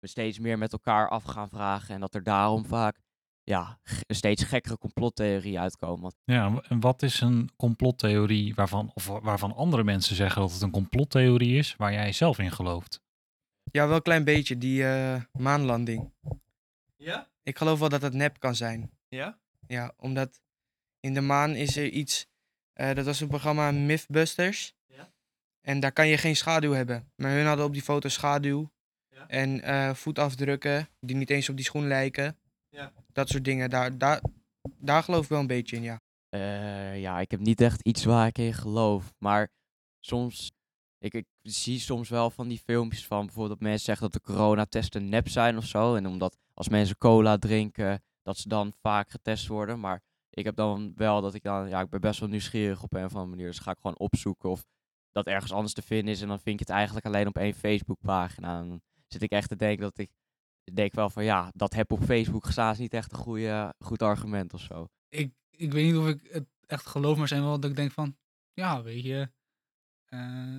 steeds 0.00 0.38
meer 0.38 0.58
met 0.58 0.72
elkaar 0.72 1.08
af 1.08 1.24
gaan 1.24 1.48
vragen. 1.48 1.94
En 1.94 2.00
dat 2.00 2.14
er 2.14 2.22
daarom 2.22 2.64
vaak 2.64 2.98
ja, 3.42 3.78
steeds 4.06 4.42
gekkere 4.44 4.78
complottheorieën 4.78 5.58
uitkomen. 5.60 6.12
Ja, 6.24 6.60
en 6.68 6.80
wat 6.80 7.02
is 7.02 7.20
een 7.20 7.50
complottheorie 7.56 8.54
waarvan, 8.54 8.90
of 8.94 9.06
wa- 9.06 9.20
waarvan 9.20 9.54
andere 9.54 9.84
mensen 9.84 10.16
zeggen 10.16 10.40
dat 10.40 10.52
het 10.52 10.62
een 10.62 10.70
complottheorie 10.70 11.58
is, 11.58 11.76
waar 11.76 11.92
jij 11.92 12.12
zelf 12.12 12.38
in 12.38 12.50
gelooft? 12.52 13.00
Ja, 13.72 13.86
wel 13.86 13.96
een 13.96 14.02
klein 14.02 14.24
beetje, 14.24 14.58
die 14.58 14.84
eh, 14.86 15.22
maanlanding. 15.32 16.12
Ja? 16.96 17.28
Ik 17.42 17.58
geloof 17.58 17.78
wel 17.78 17.88
dat 17.88 18.02
het 18.02 18.14
nep 18.14 18.38
kan 18.40 18.54
zijn. 18.54 18.90
Ja? 19.08 19.38
Ja, 19.66 19.92
omdat 19.96 20.40
in 21.00 21.14
de 21.14 21.20
maan 21.20 21.54
is 21.54 21.76
er 21.76 21.88
iets. 21.88 22.26
eh, 22.72 22.94
dat 22.94 23.04
was 23.04 23.20
een 23.20 23.28
programma 23.28 23.70
Mythbusters. 23.70 24.74
En 25.60 25.80
daar 25.80 25.92
kan 25.92 26.08
je 26.08 26.16
geen 26.16 26.36
schaduw 26.36 26.72
hebben. 26.72 27.12
Maar 27.16 27.30
hun 27.30 27.46
hadden 27.46 27.64
op 27.64 27.72
die 27.72 27.82
foto 27.82 28.08
schaduw. 28.08 28.70
Ja. 29.08 29.26
En 29.28 29.62
eh, 29.62 29.94
voetafdrukken 29.94 30.88
die 31.00 31.16
niet 31.16 31.30
eens 31.30 31.48
op 31.48 31.56
die 31.56 31.64
schoen 31.64 31.86
lijken. 31.86 32.38
Ja. 32.68 32.92
Dat 33.12 33.28
soort 33.28 33.44
dingen. 33.44 33.70
Daar, 33.70 33.98
daar, 33.98 34.20
daar 34.78 35.02
geloof 35.02 35.22
ik 35.22 35.28
wel 35.28 35.40
een 35.40 35.46
beetje 35.46 35.76
in, 35.76 35.82
ja. 35.82 36.00
Eh, 36.28 37.00
ja, 37.00 37.20
ik 37.20 37.30
heb 37.30 37.40
niet 37.40 37.60
echt 37.60 37.82
iets 37.82 38.04
waar 38.04 38.26
ik 38.26 38.38
in 38.38 38.54
geloof. 38.54 39.12
Maar 39.18 39.48
soms, 40.00 40.52
ik, 40.98 41.14
ik 41.14 41.26
zie 41.42 41.80
soms 41.80 42.08
wel 42.08 42.30
van 42.30 42.48
die 42.48 42.58
filmpjes 42.58 43.06
van 43.06 43.24
bijvoorbeeld 43.24 43.58
dat 43.58 43.68
mensen 43.68 43.84
zeggen 43.84 44.10
dat 44.10 44.22
de 44.22 44.32
coronatesten 44.32 45.08
nep 45.08 45.28
zijn 45.28 45.56
of 45.56 45.64
zo. 45.64 45.94
En 45.94 46.06
omdat 46.06 46.36
als 46.54 46.68
mensen 46.68 46.98
cola 46.98 47.38
drinken, 47.38 48.02
dat 48.22 48.36
ze 48.36 48.48
dan 48.48 48.72
vaak 48.82 49.10
getest 49.10 49.46
worden. 49.46 49.80
Maar 49.80 50.02
ik 50.30 50.44
heb 50.44 50.56
dan 50.56 50.92
wel 50.96 51.20
dat 51.20 51.34
ik 51.34 51.42
dan, 51.42 51.68
ja, 51.68 51.80
ik 51.80 51.90
ben 51.90 52.00
best 52.00 52.20
wel 52.20 52.28
nieuwsgierig 52.28 52.82
op 52.82 52.94
een 52.94 53.04
of 53.04 53.12
andere 53.12 53.30
manier. 53.30 53.46
Dus 53.46 53.58
ga 53.58 53.70
ik 53.70 53.78
gewoon 53.80 53.98
opzoeken 53.98 54.50
of 54.50 54.64
dat 55.12 55.26
ergens 55.26 55.52
anders 55.52 55.74
te 55.74 55.82
vinden 55.82 56.14
is. 56.14 56.22
En 56.22 56.28
dan 56.28 56.40
vind 56.40 56.58
je 56.58 56.64
het 56.64 56.74
eigenlijk 56.74 57.06
alleen 57.06 57.26
op 57.26 57.36
één 57.36 57.54
Facebookpagina. 57.54 58.58
Dan 58.58 58.80
zit 59.06 59.22
ik 59.22 59.30
echt 59.30 59.48
te 59.48 59.56
denken 59.56 59.82
dat 59.82 59.98
ik, 59.98 60.10
denk 60.72 60.94
wel 60.94 61.10
van 61.10 61.24
ja, 61.24 61.50
dat 61.54 61.74
heb 61.74 61.92
op 61.92 62.04
Facebook 62.04 62.44
gestaan 62.44 62.72
is 62.72 62.78
niet 62.78 62.94
echt 62.94 63.12
een 63.12 63.18
goede, 63.18 63.74
goed 63.78 64.02
argument 64.02 64.54
of 64.54 64.60
zo. 64.60 64.88
ik, 65.08 65.32
ik 65.50 65.72
weet 65.72 65.84
niet 65.84 65.96
of 65.96 66.08
ik 66.08 66.32
het 66.32 66.46
echt 66.66 66.86
geloof, 66.86 67.18
maar 67.18 67.28
zijn 67.28 67.42
wel 67.42 67.60
dat 67.60 67.70
ik 67.70 67.76
denk 67.76 67.92
van, 67.92 68.16
ja, 68.52 68.82
weet 68.82 69.02
je, 69.02 69.32
eh, 70.04 70.58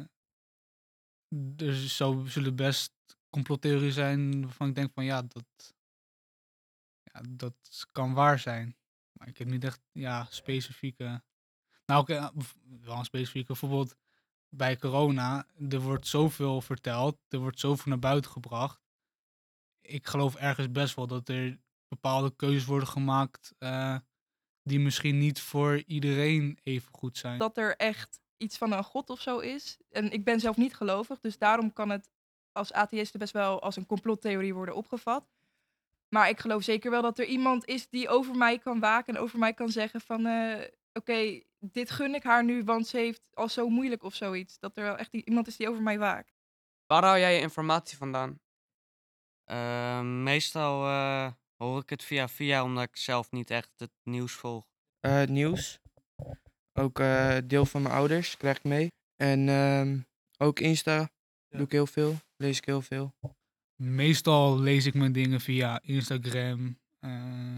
er 1.57 1.75
zou, 1.75 2.29
zullen 2.29 2.55
best 2.55 2.93
complottheorieën 3.29 3.91
zijn 3.91 4.41
waarvan 4.41 4.69
ik 4.69 4.75
denk 4.75 4.91
van, 4.93 5.03
ja, 5.03 5.21
dat, 5.21 5.73
ja, 7.03 7.21
dat 7.29 7.87
kan 7.91 8.13
waar 8.13 8.39
zijn. 8.39 8.75
Maar 9.11 9.27
ik 9.27 9.37
heb 9.37 9.47
niet 9.47 9.63
echt, 9.63 9.81
ja, 9.91 10.27
specifieke, 10.29 11.23
nou, 11.85 12.01
oké, 12.01 12.13
eh, 12.13 12.29
wel 12.81 12.97
een 12.97 13.05
specifieke, 13.05 13.47
bijvoorbeeld 13.47 13.95
bij 14.53 14.77
corona, 14.77 15.45
er 15.69 15.79
wordt 15.79 16.07
zoveel 16.07 16.61
verteld, 16.61 17.17
er 17.29 17.39
wordt 17.39 17.59
zoveel 17.59 17.89
naar 17.89 17.99
buiten 17.99 18.31
gebracht. 18.31 18.81
Ik 19.81 20.07
geloof 20.07 20.35
ergens 20.35 20.71
best 20.71 20.95
wel 20.95 21.07
dat 21.07 21.29
er 21.29 21.59
bepaalde 21.87 22.35
keuzes 22.35 22.65
worden 22.65 22.87
gemaakt 22.87 23.53
eh, 23.57 23.95
die 24.63 24.79
misschien 24.79 25.17
niet 25.17 25.41
voor 25.41 25.83
iedereen 25.85 26.59
even 26.63 26.93
goed 26.93 27.17
zijn. 27.17 27.37
dat 27.39 27.57
er 27.57 27.75
echt 27.75 28.19
iets 28.37 28.57
van 28.57 28.71
een 28.71 28.83
god 28.83 29.09
of 29.09 29.21
zo 29.21 29.39
is. 29.39 29.77
En 29.89 30.11
ik 30.11 30.23
ben 30.23 30.39
zelf 30.39 30.57
niet 30.57 30.75
gelovig, 30.75 31.19
dus 31.19 31.37
daarom 31.37 31.73
kan 31.73 31.89
het 31.89 32.09
als 32.51 32.73
atheïste 32.73 33.17
best 33.17 33.33
wel 33.33 33.61
als 33.61 33.75
een 33.75 33.85
complottheorie 33.85 34.53
worden 34.53 34.75
opgevat. 34.75 35.29
Maar 36.09 36.29
ik 36.29 36.39
geloof 36.39 36.63
zeker 36.63 36.91
wel 36.91 37.01
dat 37.01 37.19
er 37.19 37.25
iemand 37.25 37.65
is 37.65 37.89
die 37.89 38.09
over 38.09 38.35
mij 38.35 38.57
kan 38.59 38.79
waken 38.79 39.15
en 39.15 39.21
over 39.21 39.39
mij 39.39 39.53
kan 39.53 39.69
zeggen 39.69 40.01
van... 40.01 40.25
eh, 40.25 40.67
Oké, 40.93 41.41
dit 41.61 41.91
gun 41.91 42.15
ik 42.15 42.23
haar 42.23 42.43
nu, 42.43 42.63
want 42.63 42.87
ze 42.87 42.97
heeft 42.97 43.21
al 43.33 43.49
zo 43.49 43.69
moeilijk 43.69 44.03
of 44.03 44.15
zoiets. 44.15 44.59
Dat 44.59 44.77
er 44.77 44.83
wel 44.83 44.97
echt 44.97 45.13
iemand 45.13 45.47
is 45.47 45.57
die 45.57 45.69
over 45.69 45.81
mij 45.81 45.99
waakt. 45.99 46.39
Waar 46.85 47.03
hou 47.03 47.19
jij 47.19 47.35
je 47.35 47.41
informatie 47.41 47.97
vandaan? 47.97 48.39
Eh, 49.43 50.01
meestal 50.01 50.85
eh, 50.85 51.31
hoor 51.57 51.81
ik 51.81 51.89
het 51.89 52.03
via 52.03 52.27
via, 52.27 52.63
omdat 52.63 52.83
ik 52.83 52.97
zelf 52.97 53.31
niet 53.31 53.49
echt 53.49 53.71
het 53.77 53.91
nieuws 54.03 54.33
volg. 54.33 54.65
Eh, 54.99 55.13
het 55.13 55.29
nieuws. 55.29 55.79
Ook 56.73 56.99
eh, 56.99 57.37
deel 57.43 57.65
van 57.65 57.81
mijn 57.81 57.95
ouders 57.95 58.37
krijg 58.37 58.57
ik 58.57 58.63
mee. 58.63 58.91
En 59.15 59.49
ehm, 59.49 59.99
ook 60.37 60.59
Insta 60.59 61.09
doe 61.49 61.61
ik 61.61 61.71
heel 61.71 61.87
veel. 61.87 62.15
Lees 62.35 62.57
ik 62.57 62.65
heel 62.65 62.81
veel. 62.81 63.15
Meestal 63.75 64.59
lees 64.59 64.85
ik 64.85 64.93
mijn 64.93 65.11
dingen 65.11 65.41
via 65.41 65.81
Instagram, 65.81 66.79
eh, 66.99 67.57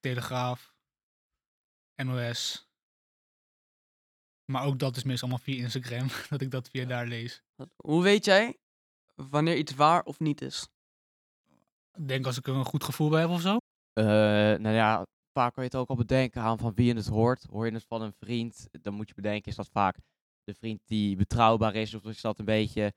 Telegraaf. 0.00 0.72
NOS. 1.96 2.63
Maar 4.44 4.64
ook 4.64 4.78
dat 4.78 4.96
is 4.96 5.04
meestal 5.04 5.28
allemaal 5.28 5.44
via 5.44 5.62
Instagram, 5.62 6.06
dat 6.30 6.40
ik 6.40 6.50
dat 6.50 6.68
via 6.68 6.84
daar 6.84 7.06
lees. 7.06 7.42
Hoe 7.76 8.02
weet 8.02 8.24
jij 8.24 8.58
wanneer 9.14 9.56
iets 9.56 9.74
waar 9.74 10.02
of 10.02 10.18
niet 10.18 10.42
is? 10.42 10.68
Ik 11.92 12.08
denk 12.08 12.26
als 12.26 12.38
ik 12.38 12.46
er 12.46 12.54
een 12.54 12.64
goed 12.64 12.84
gevoel 12.84 13.08
bij 13.08 13.20
heb 13.20 13.30
of 13.30 13.40
zo. 13.40 13.56
Eh, 13.92 14.04
nou 14.04 14.68
ja, 14.68 15.06
vaak 15.32 15.54
kan 15.54 15.64
je 15.64 15.68
het 15.68 15.78
ook 15.78 15.88
al 15.88 15.96
bedenken 15.96 16.42
aan 16.42 16.58
van 16.58 16.74
wie 16.74 16.86
je 16.86 16.94
het 16.94 17.06
hoort. 17.06 17.44
Hoor 17.44 17.66
je 17.66 17.72
het 17.72 17.84
van 17.84 18.02
een 18.02 18.12
vriend, 18.12 18.68
dan 18.70 18.94
moet 18.94 19.08
je 19.08 19.14
bedenken, 19.14 19.50
is 19.50 19.56
dat 19.56 19.68
vaak 19.68 19.96
de 20.44 20.54
vriend 20.54 20.80
die 20.84 21.16
betrouwbaar 21.16 21.74
is? 21.74 21.94
Of 21.94 22.04
is 22.04 22.20
dat 22.20 22.38
een 22.38 22.44
beetje 22.44 22.92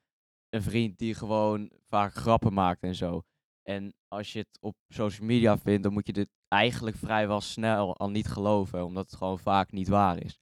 een 0.50 0.62
vriend 0.62 0.98
die 0.98 1.14
gewoon 1.14 1.72
vaak 1.86 2.14
grappen 2.14 2.54
maakt 2.54 2.84
en 2.84 2.96
zo? 2.96 3.24
En 3.64 3.94
als 4.08 4.34
je 4.34 4.40
het 4.40 4.58
op 4.60 4.76
social 4.88 5.28
media 5.28 5.58
vindt, 5.58 5.84
dan 5.84 5.94
moet 5.94 6.08
je 6.08 6.14
dit 6.14 6.30
eigenlijk 6.48 6.98
vrijwel 6.98 7.42
snel 7.42 7.98
al 7.98 8.10
niet 8.10 8.28
geloven, 8.28 8.86
omdat 8.86 9.06
het 9.06 9.16
gewoon 9.16 9.40
vaak 9.40 9.72
niet 9.72 9.88
waar 9.88 10.24
is. 10.24 10.40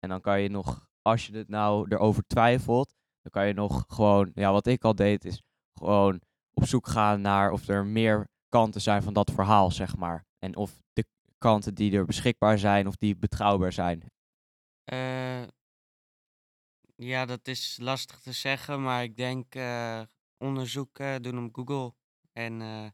En 0.00 0.08
dan 0.08 0.20
kan 0.20 0.40
je 0.40 0.48
nog, 0.48 0.90
als 1.02 1.26
je 1.26 1.36
het 1.36 1.48
nou 1.48 1.86
erover 1.88 2.22
twijfelt, 2.26 2.94
dan 3.22 3.30
kan 3.30 3.46
je 3.46 3.52
nog 3.52 3.84
gewoon, 3.88 4.30
ja, 4.34 4.52
wat 4.52 4.66
ik 4.66 4.84
al 4.84 4.94
deed, 4.94 5.24
is 5.24 5.42
gewoon 5.74 6.20
op 6.52 6.66
zoek 6.66 6.88
gaan 6.88 7.20
naar 7.20 7.52
of 7.52 7.68
er 7.68 7.86
meer 7.86 8.28
kanten 8.48 8.80
zijn 8.80 9.02
van 9.02 9.12
dat 9.12 9.30
verhaal, 9.30 9.70
zeg 9.70 9.96
maar. 9.96 10.26
En 10.38 10.56
of 10.56 10.80
de 10.92 11.04
kanten 11.38 11.74
die 11.74 11.92
er 11.92 12.04
beschikbaar 12.04 12.58
zijn, 12.58 12.86
of 12.86 12.96
die 12.96 13.16
betrouwbaar 13.16 13.72
zijn. 13.72 14.02
Eh, 14.84 15.42
ja, 16.96 17.26
dat 17.26 17.48
is 17.48 17.78
lastig 17.80 18.20
te 18.20 18.32
zeggen, 18.32 18.82
maar 18.82 19.02
ik 19.02 19.16
denk 19.16 19.54
eh, 19.54 20.02
onderzoeken 20.38 21.22
doen 21.22 21.44
op 21.44 21.54
Google. 21.54 21.94
En 22.32 22.60
eh, 22.60 22.86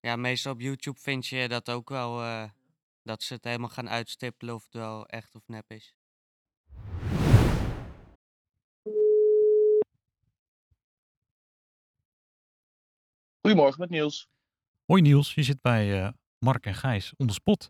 ja, 0.00 0.16
meestal 0.16 0.52
op 0.52 0.60
YouTube 0.60 1.00
vind 1.00 1.26
je 1.26 1.48
dat 1.48 1.70
ook 1.70 1.88
wel, 1.88 2.22
eh, 2.22 2.50
dat 3.06 3.22
ze 3.22 3.34
het 3.34 3.44
helemaal 3.44 3.68
gaan 3.68 3.88
uitstippelen 3.88 4.54
of 4.54 4.64
het 4.64 4.74
wel 4.74 5.06
echt 5.06 5.34
of 5.34 5.42
nep 5.46 5.70
is. 5.70 5.94
Goedemorgen 13.40 13.80
met 13.80 13.90
Niels. 13.90 14.28
Hoi 14.84 15.02
Niels, 15.02 15.34
je 15.34 15.42
zit 15.42 15.60
bij 15.60 16.02
eh, 16.02 16.12
Mark 16.38 16.66
en 16.66 16.74
Gijs 16.74 17.14
on 17.16 17.26
the 17.26 17.32
spot. 17.32 17.68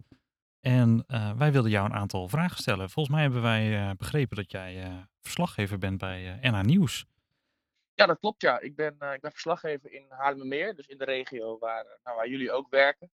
En 0.61 1.05
eh, 1.07 1.37
wij 1.37 1.53
wilden 1.53 1.71
jou 1.71 1.87
een 1.87 1.97
aantal 1.97 2.29
vragen 2.29 2.57
stellen. 2.57 2.91
Volgens 2.91 3.15
mij 3.15 3.25
hebben 3.25 3.43
wij 3.43 3.89
eh, 3.89 3.91
begrepen 3.97 4.37
dat 4.37 4.51
jij 4.51 4.83
eh, 4.83 5.03
verslaggever 5.21 5.79
bent 5.79 5.99
bij 5.99 6.39
eh 6.41 6.53
NH 6.53 6.61
Nieuws. 6.61 7.07
Ja, 7.95 8.07
dat 8.07 8.19
klopt 8.19 8.43
ja. 8.43 8.61
Ik 8.61 8.77
ben, 8.77 8.97
eh, 8.99 9.13
ik 9.13 9.21
ben 9.21 9.31
verslaggever 9.31 9.93
in 9.93 10.07
Haarlemmermeer, 10.09 10.75
dus 10.75 10.87
in 10.87 10.99
de 10.99 11.05
regio 11.05 11.59
waar, 11.59 11.85
nou, 12.05 12.17
waar 12.17 12.29
jullie 12.29 12.53
ook 12.53 12.71
werken. 12.71 13.11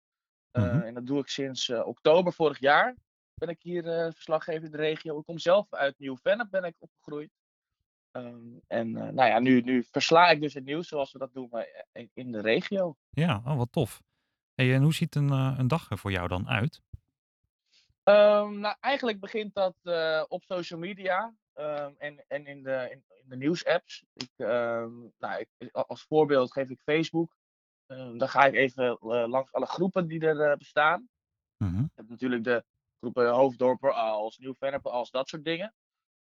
Eh, 0.53 0.63
Mhm. 0.63 0.81
En 0.81 0.95
dat 0.95 1.07
doe 1.07 1.19
ik 1.21 1.29
sinds 1.29 1.69
eh, 1.69 1.87
oktober 1.87 2.33
vorig 2.33 2.59
jaar. 2.59 2.95
Ben 3.35 3.49
ik 3.49 3.63
hier 3.63 3.89
eh, 3.89 4.13
verslaggever 4.13 4.65
in 4.65 4.71
de 4.71 4.77
regio. 4.77 5.19
Ik 5.19 5.25
kom 5.25 5.39
zelf 5.39 5.73
uit 5.75 5.99
Nieuw-Vennep, 5.99 6.51
ben 6.51 6.65
ik 6.65 6.75
opgegroeid. 6.79 7.31
Ehm, 8.11 8.39
en 8.67 8.97
eh, 8.97 9.09
nou 9.09 9.29
ja, 9.29 9.39
nu, 9.39 9.61
nu 9.61 9.85
versla 9.91 10.31
ik 10.31 10.41
dus 10.41 10.55
het 10.55 10.65
nieuws 10.65 10.89
zoals 10.89 11.13
we 11.13 11.19
dat 11.19 11.33
doen 11.35 11.51
in- 12.13 12.33
de 12.33 12.41
regio. 12.41 12.97
Ja, 13.11 13.43
oh, 13.45 13.57
wat 13.57 13.73
tof. 13.73 14.03
Hey, 14.55 14.75
en 14.75 14.83
hoe 14.83 14.95
ziet 14.95 15.15
een, 15.15 15.31
eh, 15.31 15.55
een 15.59 15.69
dag 15.69 15.91
er 15.91 15.99
voor 15.99 16.11
jou 16.11 16.29
dan 16.29 16.49
uit? 16.49 16.81
Ehm, 18.03 18.59
nou, 18.59 18.77
eigenlijk 18.81 19.21
begint 19.21 19.55
dat 19.55 19.75
eh, 19.83 20.25
op 20.29 20.43
social 20.45 20.79
media 20.81 21.35
ehm, 21.53 21.93
en, 21.99 22.25
en 22.29 22.47
in 22.47 22.63
de, 22.63 22.89
in, 22.91 23.05
in 23.23 23.29
de 23.29 23.37
nieuwsapps. 23.37 24.05
Ik, 24.15 24.31
nou, 24.37 25.39
ik, 25.39 25.71
als 25.73 26.03
voorbeeld 26.03 26.53
geef 26.53 26.69
ik 26.69 26.81
Facebook. 26.81 27.37
Ehm, 27.93 28.19
dan 28.19 28.29
ga 28.29 28.45
ik 28.45 28.55
even 28.55 28.85
eh, 28.99 29.25
langs 29.27 29.53
alle 29.53 29.67
groepen 29.67 30.07
die 30.07 30.27
er 30.27 30.51
eh, 30.51 30.57
bestaan. 30.57 31.09
Mhm. 31.57 31.81
Je 31.83 31.91
hebt 31.95 32.09
natuurlijk 32.09 32.45
de 32.45 32.65
groepen 32.99 33.31
Hoofddorper 33.31 33.93
als 33.93 34.39
Nieuw-Vennep 34.39 34.87
als 34.87 35.11
dat 35.11 35.29
soort 35.29 35.45
dingen. 35.45 35.75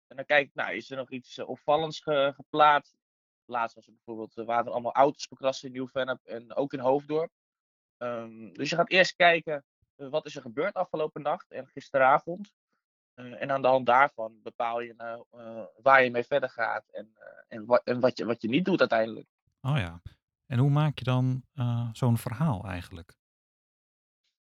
En 0.07 0.15
dan 0.15 0.25
kijk 0.25 0.47
ik, 0.47 0.53
nou, 0.53 0.73
is 0.73 0.89
er 0.89 0.97
nog 0.97 1.09
iets 1.11 1.37
eh, 1.37 1.49
opvallends 1.49 1.99
ge- 2.01 2.31
geplaatst? 2.35 2.97
Laatst 3.45 3.75
was 3.75 3.87
er 3.87 3.93
bijvoorbeeld, 3.93 4.37
er 4.37 4.45
waren 4.45 4.65
er 4.65 4.71
allemaal 4.71 4.93
auto's 4.93 5.27
bekrast 5.27 5.63
in 5.63 5.71
Nieuw-Vennep 5.71 6.25
en 6.25 6.55
ook 6.55 6.73
in 6.73 6.79
Hoofddorp. 6.79 7.31
Ehm, 7.97 8.53
dus 8.53 8.69
je 8.69 8.75
gaat 8.75 8.89
eerst 8.89 9.15
kijken, 9.15 9.65
wat 9.95 10.25
is 10.25 10.35
er 10.35 10.41
gebeurd 10.41 10.73
afgelopen 10.73 11.21
nacht 11.21 11.51
en 11.51 11.67
gisteravond? 11.67 12.53
En 13.13 13.51
aan 13.51 13.61
de 13.61 13.67
hand 13.67 13.85
daarvan 13.85 14.39
bepaal 14.41 14.79
je 14.81 14.93
nou, 14.97 15.25
waar 15.81 16.03
je 16.03 16.11
mee 16.11 16.23
verder 16.23 16.49
gaat 16.49 16.89
en, 16.89 17.13
en, 17.47 17.65
wat, 17.65 17.83
en 17.83 17.99
wat, 17.99 18.17
je, 18.17 18.25
wat 18.25 18.41
je 18.41 18.47
niet 18.49 18.65
doet 18.65 18.79
uiteindelijk. 18.79 19.27
Oh 19.61 19.77
ja. 19.77 20.01
En 20.51 20.59
hoe 20.59 20.69
maak 20.69 20.97
je 20.97 21.03
dan 21.03 21.43
eh, 21.53 21.89
zo'n 21.93 22.17
verhaal 22.17 22.63
eigenlijk? 22.63 23.17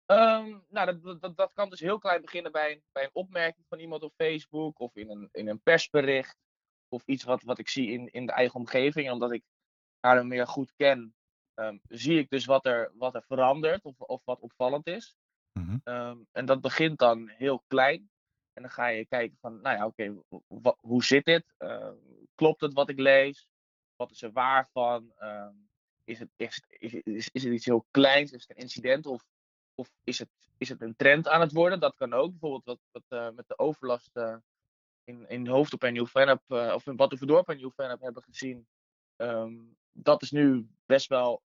Ehm, 0.05 0.59
nou, 0.69 1.01
dat, 1.01 1.21
dat- 1.21 1.37
dat, 1.37 1.53
kan 1.53 1.71
dus 1.71 1.81
heel 1.81 1.99
klein 1.99 2.21
beginnen 2.21 2.53
bij 2.53 2.73
een, 2.73 2.83
bij 2.93 3.05
een 3.05 3.11
opmerking 3.13 3.67
van 3.69 3.79
iemand 3.79 4.03
op 4.03 4.13
Facebook 4.17 4.79
of 4.81 4.97
in 4.97 5.11
een, 5.11 5.29
in 5.33 5.49
een 5.49 5.61
persbericht. 5.63 6.37
Of 6.89 7.03
iets 7.07 7.25
wat, 7.25 7.43
wat 7.43 7.59
ik 7.59 7.69
zie 7.69 7.91
in, 7.91 8.11
in 8.13 8.27
de 8.27 8.33
eigen 8.33 8.61
omgeving. 8.61 9.07
En 9.07 9.13
omdat 9.13 9.33
ik 9.33 9.45
haar 10.01 10.27
meer 10.27 10.47
goed 10.47 10.73
ken, 10.77 11.15
ehm, 11.55 11.79
zie 11.89 12.19
ik 12.19 12.31
dus 12.31 12.45
wat 12.45 12.67
er, 12.67 12.93
wat 12.95 13.15
er 13.15 13.23
verandert 13.23 13.85
of, 13.85 14.01
of 14.01 14.25
wat 14.25 14.41
opvallend 14.41 14.87
is. 14.87 15.17
Mhm. 15.53 15.79
Ehm, 15.83 16.19
en 16.33 16.47
dat 16.47 16.61
begint 16.61 16.99
dan 16.99 17.29
heel 17.29 17.63
klein. 17.67 18.11
En 18.53 18.63
dan 18.63 18.71
ga 18.71 18.87
je 18.87 19.07
kijken 19.07 19.37
van, 19.41 19.61
nou 19.61 19.77
ja, 19.77 19.87
oké, 19.87 20.23
hoe 20.81 21.05
zit 21.05 21.25
dit? 21.25 21.55
Klopt 22.35 22.61
het 22.61 22.73
wat 22.73 22.89
ik 22.89 22.99
lees? 22.99 23.49
Wat 23.97 24.11
is 24.11 24.23
er 24.23 24.33
waar 24.33 24.69
van? 24.73 25.13
Is, 26.07 26.19
het, 26.19 26.29
is, 26.37 26.63
is, 27.03 27.29
is, 27.33 27.43
het 27.43 27.53
iets 27.53 27.65
heel 27.65 27.87
kleins? 27.91 28.33
Is 28.33 28.41
het 28.41 28.51
een 28.51 28.63
incident? 28.63 29.07
Of, 29.07 29.25
of 29.75 29.91
is, 30.05 30.19
het, 30.19 30.29
is 30.57 30.69
het 30.69 30.83
een 30.83 30.97
trend 30.97 31.29
aan 31.29 31.41
het 31.41 31.53
worden? 31.53 31.81
Dat 31.81 31.97
kan 31.97 32.13
ook. 32.13 32.31
Bijvoorbeeld 32.31 32.65
wat, 32.65 32.79
wat 32.91 33.03
eh, 33.09 33.35
met 33.35 33.49
de 33.49 33.59
overlast 33.59 34.17
eh, 34.17 34.37
in, 35.05 35.29
in 35.29 35.47
Hoofddorp 35.47 35.83
en 35.83 35.93
Nieuw-Vennep, 35.93 36.43
eh, 36.47 36.73
of 36.75 36.87
in 36.87 36.97
Batuverdorp 36.97 37.49
en 37.49 37.57
Nieuw-Vennep 37.57 38.01
hebben 38.01 38.23
gezien. 38.23 38.67
Ehm, 39.17 39.55
dat 39.93 40.23
is 40.23 40.31
nu 40.31 40.69
best 40.87 41.09
wel 41.09 41.43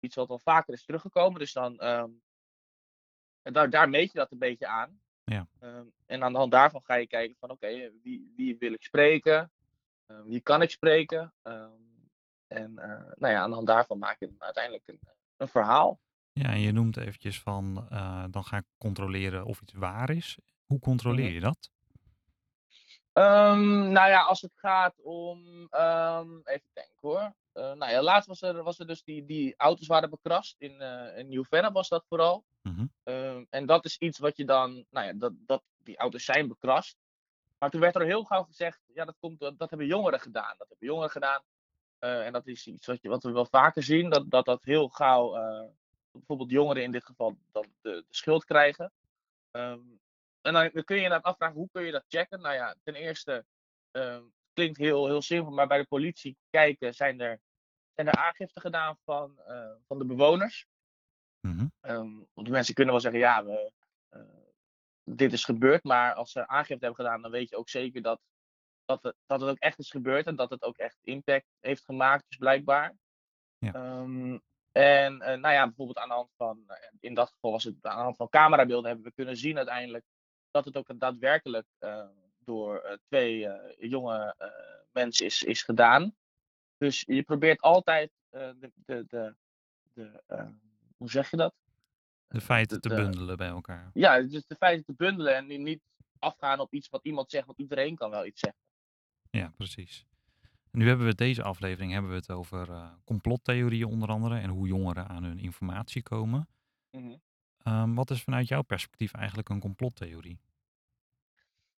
iets 0.00 0.16
wat 0.16 0.28
al 0.28 0.38
vaker 0.38 0.74
is 0.74 0.84
teruggekomen. 0.84 1.38
Dus 1.38 1.52
dan, 1.52 1.78
ehm, 1.78 2.10
en 3.42 3.52
daar, 3.52 3.70
daar 3.70 3.88
meet 3.88 4.12
je 4.12 4.18
dat 4.18 4.32
een 4.32 4.38
beetje 4.38 4.66
aan. 4.66 5.00
Ja. 5.24 5.46
Ehm, 5.58 5.86
en 6.06 6.22
aan 6.22 6.32
de 6.32 6.38
hand 6.38 6.52
daarvan 6.52 6.82
ga 6.84 6.94
je 6.94 7.06
kijken 7.06 7.36
van 7.38 7.50
oké, 7.50 7.92
wie, 8.02 8.32
wie 8.36 8.58
wil 8.58 8.72
ik 8.72 8.82
spreken? 8.82 9.52
Wie 10.24 10.40
kan 10.40 10.62
ik 10.62 10.70
spreken? 10.70 11.34
En 12.54 12.78
eh, 12.78 12.88
nou 13.16 13.32
ja, 13.32 13.40
aan 13.40 13.48
de 13.48 13.54
hand 13.54 13.66
daarvan 13.66 13.98
maak 13.98 14.18
je 14.20 14.34
uiteindelijk 14.38 14.88
een, 14.88 15.00
een 15.36 15.48
verhaal. 15.48 16.00
Ja, 16.32 16.48
en 16.48 16.60
je 16.60 16.72
noemt 16.72 16.96
eventjes 16.96 17.40
van, 17.42 17.86
eh, 17.90 18.24
dan 18.30 18.44
ga 18.44 18.56
ik 18.56 18.64
controleren 18.78 19.44
of 19.44 19.60
iets 19.60 19.72
waar 19.72 20.10
is. 20.10 20.38
Hoe 20.66 20.78
controleer 20.78 21.24
Mhm. 21.26 21.34
je 21.34 21.40
dat? 21.40 21.70
Ehm, 23.12 23.92
nou 23.92 24.08
ja, 24.08 24.20
als 24.22 24.40
het 24.40 24.52
gaat 24.56 24.94
om. 25.02 25.66
ehm, 25.70 26.28
even 26.44 26.68
denken 26.72 26.94
hoor. 27.00 27.34
Eh, 27.52 27.72
nou 27.72 27.90
ja, 27.92 28.02
laatst 28.02 28.28
was 28.28 28.42
er, 28.42 28.62
was 28.62 28.78
er 28.78 28.86
dus 28.86 29.02
die, 29.02 29.24
die 29.24 29.54
auto's 29.56 29.86
waren 29.86 30.10
bekrast. 30.10 30.54
In, 30.58 30.80
eh 30.80 31.18
in 31.18 31.28
Nieuw-Vennep 31.28 31.72
was 31.72 31.88
dat 31.88 32.04
vooral. 32.08 32.44
Mhm. 32.62 32.86
Ehm, 33.02 33.44
en 33.50 33.66
dat 33.66 33.84
is 33.84 33.98
iets 33.98 34.18
wat 34.18 34.36
je 34.36 34.44
dan. 34.44 34.84
Nou 34.90 35.06
ja, 35.06 35.12
dat, 35.12 35.32
dat, 35.46 35.62
die 35.78 35.96
auto's 35.96 36.24
zijn 36.24 36.48
bekrast. 36.48 36.96
Maar 37.58 37.70
toen 37.70 37.80
werd 37.80 37.94
er 37.94 38.02
heel 38.02 38.24
gauw 38.24 38.42
gezegd. 38.42 38.80
Ja, 38.94 39.04
dat, 39.04 39.16
komt, 39.20 39.38
dat 39.40 39.68
hebben 39.70 39.86
jongeren 39.86 40.20
gedaan. 40.20 40.54
Dat 40.58 40.68
hebben 40.68 40.86
jongeren 40.88 41.10
gedaan. 41.10 41.42
Eh, 42.02 42.26
en 42.26 42.32
dat 42.32 42.46
is 42.46 42.66
iets 42.66 42.86
wat, 42.86 43.02
je, 43.02 43.08
wat 43.08 43.22
we 43.22 43.30
wel 43.30 43.46
vaker 43.46 43.82
zien. 43.82 44.10
Dat 44.10 44.30
dat, 44.30 44.44
dat 44.44 44.64
heel 44.64 44.88
gauw. 44.88 45.36
eh, 45.36 45.68
bijvoorbeeld 46.10 46.50
jongeren 46.50 46.82
in 46.82 46.92
dit 46.92 47.04
geval. 47.04 47.36
dan 47.52 47.66
de, 47.80 47.90
de 47.90 48.04
schuld 48.14 48.44
krijgen. 48.44 48.92
Ehm, 49.50 49.80
en 50.40 50.52
dan, 50.52 50.70
dan 50.72 50.84
kun 50.84 50.96
je 50.96 51.02
inderdaad 51.02 51.22
afvragen, 51.32 51.56
hoe 51.56 51.68
kun 51.72 51.82
je 51.82 51.92
dat 51.92 52.04
checken? 52.08 52.40
Nou 52.40 52.54
ja, 52.54 52.74
ten 52.82 52.94
eerste, 52.94 53.44
ehm, 53.90 54.22
klinkt 54.52 54.78
heel, 54.78 55.06
heel 55.06 55.22
simpel, 55.22 55.52
maar 55.52 55.66
bij 55.66 55.78
de 55.78 55.86
politie 55.86 56.36
kijken, 56.50 56.94
zijn 56.94 57.20
er, 57.20 57.40
zijn 57.94 58.06
er 58.06 58.14
aangifte 58.14 58.60
gedaan 58.60 58.96
van, 59.04 59.38
eh, 59.46 59.72
van 59.86 59.98
de 59.98 60.04
bewoners. 60.04 60.66
Ehm, 61.80 62.14
want 62.14 62.46
die 62.46 62.50
mensen 62.50 62.74
kunnen 62.74 62.92
wel 62.92 63.02
zeggen, 63.02 63.20
ja, 63.20 63.44
we, 63.44 63.72
dit 65.04 65.32
is 65.32 65.44
gebeurd, 65.44 65.84
maar 65.84 66.14
als 66.14 66.32
ze 66.32 66.46
aangifte 66.46 66.84
hebben 66.84 67.04
gedaan, 67.04 67.22
dan 67.22 67.30
weet 67.30 67.48
je 67.48 67.56
ook 67.56 67.68
zeker 67.68 68.02
dat, 68.02 68.20
dat, 68.92 69.02
het, 69.02 69.16
dat 69.26 69.40
het 69.40 69.50
ook 69.50 69.58
echt 69.58 69.78
is 69.78 69.90
gebeurd 69.90 70.26
en 70.26 70.36
dat 70.36 70.50
het 70.50 70.62
ook 70.62 70.76
echt 70.76 70.98
impact 71.02 71.46
heeft 71.60 71.84
gemaakt, 71.84 72.24
dus 72.28 72.36
blijkbaar. 72.38 72.94
Ja. 73.58 73.72
Ehm, 73.72 74.38
en 74.72 75.20
eh, 75.20 75.38
nou 75.38 75.54
ja, 75.54 75.64
bijvoorbeeld 75.66 75.98
aan 75.98 76.08
de 76.08 76.14
hand 76.14 76.30
van, 76.36 76.64
ja, 76.66 76.90
in 77.00 77.14
dat 77.14 77.30
geval 77.30 77.50
was 77.50 77.64
het 77.64 77.74
aan 77.82 77.96
de 77.96 78.02
hand 78.02 78.16
van 78.16 78.28
camerabeelden 78.28 78.86
hebben 78.86 79.06
we 79.06 79.12
kunnen 79.12 79.36
zien 79.36 79.56
uiteindelijk 79.56 80.04
dat 80.50 80.64
het 80.64 80.76
ook 80.76 80.98
daadwerkelijk 80.98 81.66
eh, 81.78 82.06
door 82.38 82.78
eh, 82.78 82.96
twee 83.06 83.48
eh, 83.48 83.90
jonge 83.90 84.34
eh, 84.38 84.48
mensen 84.92 85.26
is, 85.26 85.42
is 85.42 85.62
gedaan. 85.62 86.14
Dus 86.78 87.02
je 87.06 87.22
probeert 87.22 87.60
altijd 87.60 88.10
eh, 88.30 88.50
de, 88.56 88.72
de, 88.74 89.04
de, 89.08 89.34
de 89.94 90.22
eh, 90.26 90.46
hoe 90.96 91.10
zeg 91.10 91.30
je 91.30 91.36
dat? 91.36 91.54
De 92.28 92.40
feiten 92.40 92.80
te 92.80 92.88
de- 92.88 92.94
bundelen 92.94 93.36
bij 93.36 93.48
elkaar. 93.48 93.90
Ja, 93.92 94.20
dus 94.20 94.46
de 94.46 94.56
feiten 94.56 94.84
te 94.84 94.94
bundelen 94.94 95.34
en 95.34 95.62
niet 95.62 95.82
afgaan 96.18 96.60
op 96.60 96.72
iets 96.72 96.88
wat 96.88 97.04
iemand 97.04 97.30
zegt, 97.30 97.46
want 97.46 97.58
iedereen 97.58 97.96
kan 97.96 98.10
wel 98.10 98.26
iets 98.26 98.40
zeggen. 98.40 98.60
Ja, 99.32 99.52
precies. 99.56 100.06
Nu 100.70 100.88
hebben 100.88 101.06
we 101.06 101.14
deze 101.14 101.42
aflevering 101.42 101.92
hebben 101.92 102.10
we 102.10 102.16
het 102.16 102.30
over 102.30 102.70
eh, 102.70 102.90
complottheorieën 103.04 103.86
onder 103.86 104.08
andere 104.08 104.38
en 104.38 104.50
hoe 104.50 104.66
jongeren 104.66 105.08
aan 105.08 105.24
hun 105.24 105.38
informatie 105.38 106.02
komen. 106.02 106.48
Mhm. 106.90 107.16
Ehm, 107.62 107.94
wat 107.94 108.10
is 108.10 108.22
vanuit 108.22 108.48
jouw 108.48 108.62
perspectief 108.62 109.12
eigenlijk 109.12 109.48
een 109.48 109.60
complottheorie? 109.60 110.40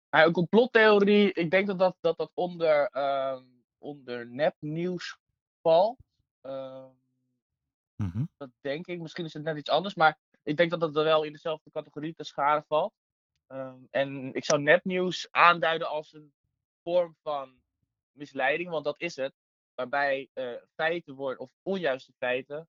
Maar 0.08 0.26
een 0.26 0.32
complottheorie, 0.32 1.32
ik 1.32 1.50
denk 1.50 1.66
dat 1.66 1.78
dat, 1.78 1.96
dat, 2.00 2.16
dat 2.16 2.30
onder, 2.34 2.86
ehm 2.86 3.44
onder 3.78 4.26
nepnieuws 4.26 5.18
valt. 5.62 5.98
Ehm, 6.40 6.90
Mhm. 7.96 8.24
dat 8.36 8.50
denk 8.60 8.86
ik. 8.86 9.00
Misschien 9.00 9.24
is 9.24 9.32
het 9.34 9.42
net 9.42 9.56
iets 9.56 9.70
anders, 9.70 9.94
maar 9.94 10.18
ik 10.42 10.56
denk 10.56 10.70
dat 10.70 10.80
dat 10.80 10.92
wel 10.92 11.22
in 11.22 11.32
dezelfde 11.32 11.70
categorie 11.70 12.14
te 12.14 12.24
scharen 12.24 12.64
valt. 12.68 12.92
En 13.90 14.34
ik 14.34 14.44
zou 14.44 14.60
nepnieuws 14.62 15.28
aanduiden 15.30 15.88
als 15.88 16.12
een 16.12 16.32
vorm 16.84 17.16
van 17.22 17.62
misleiding, 18.12 18.70
want 18.70 18.84
dat 18.84 19.00
is 19.00 19.16
het. 19.16 19.34
Waarbij 19.74 20.30
eh, 20.34 20.52
feiten 20.74 21.14
worden, 21.14 21.40
of 21.40 21.50
onjuiste 21.62 22.12
feiten, 22.18 22.68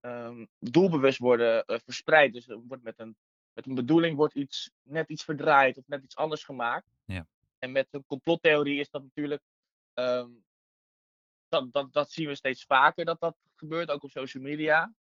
ehm, 0.00 0.46
doelbewust 0.58 1.18
worden 1.18 1.64
eh, 1.66 1.78
verspreid. 1.84 2.32
Dus 2.32 2.48
er 2.48 2.60
wordt 2.60 2.82
met 2.82 2.98
een, 2.98 3.16
met 3.54 3.66
een 3.66 3.74
bedoeling 3.74 4.16
wordt 4.16 4.34
iets, 4.34 4.70
net 4.82 5.10
iets 5.10 5.24
verdraaid 5.24 5.78
of 5.78 5.88
net 5.88 6.04
iets 6.04 6.16
anders 6.16 6.44
gemaakt. 6.44 6.88
Ja. 7.04 7.28
En 7.58 7.72
met 7.72 7.88
een 7.90 8.06
complottheorie 8.06 8.80
is 8.80 8.90
dat 8.90 9.02
natuurlijk. 9.02 9.42
ehm, 9.94 10.30
dat, 11.48 11.72
dat, 11.72 11.92
dat 11.92 12.10
zien 12.10 12.28
we 12.28 12.34
steeds 12.34 12.64
vaker 12.64 13.04
dat 13.04 13.20
dat 13.20 13.36
gebeurt, 13.56 13.90
ook 13.90 14.02
op 14.04 14.10
social 14.10 14.42
media. 14.42 14.94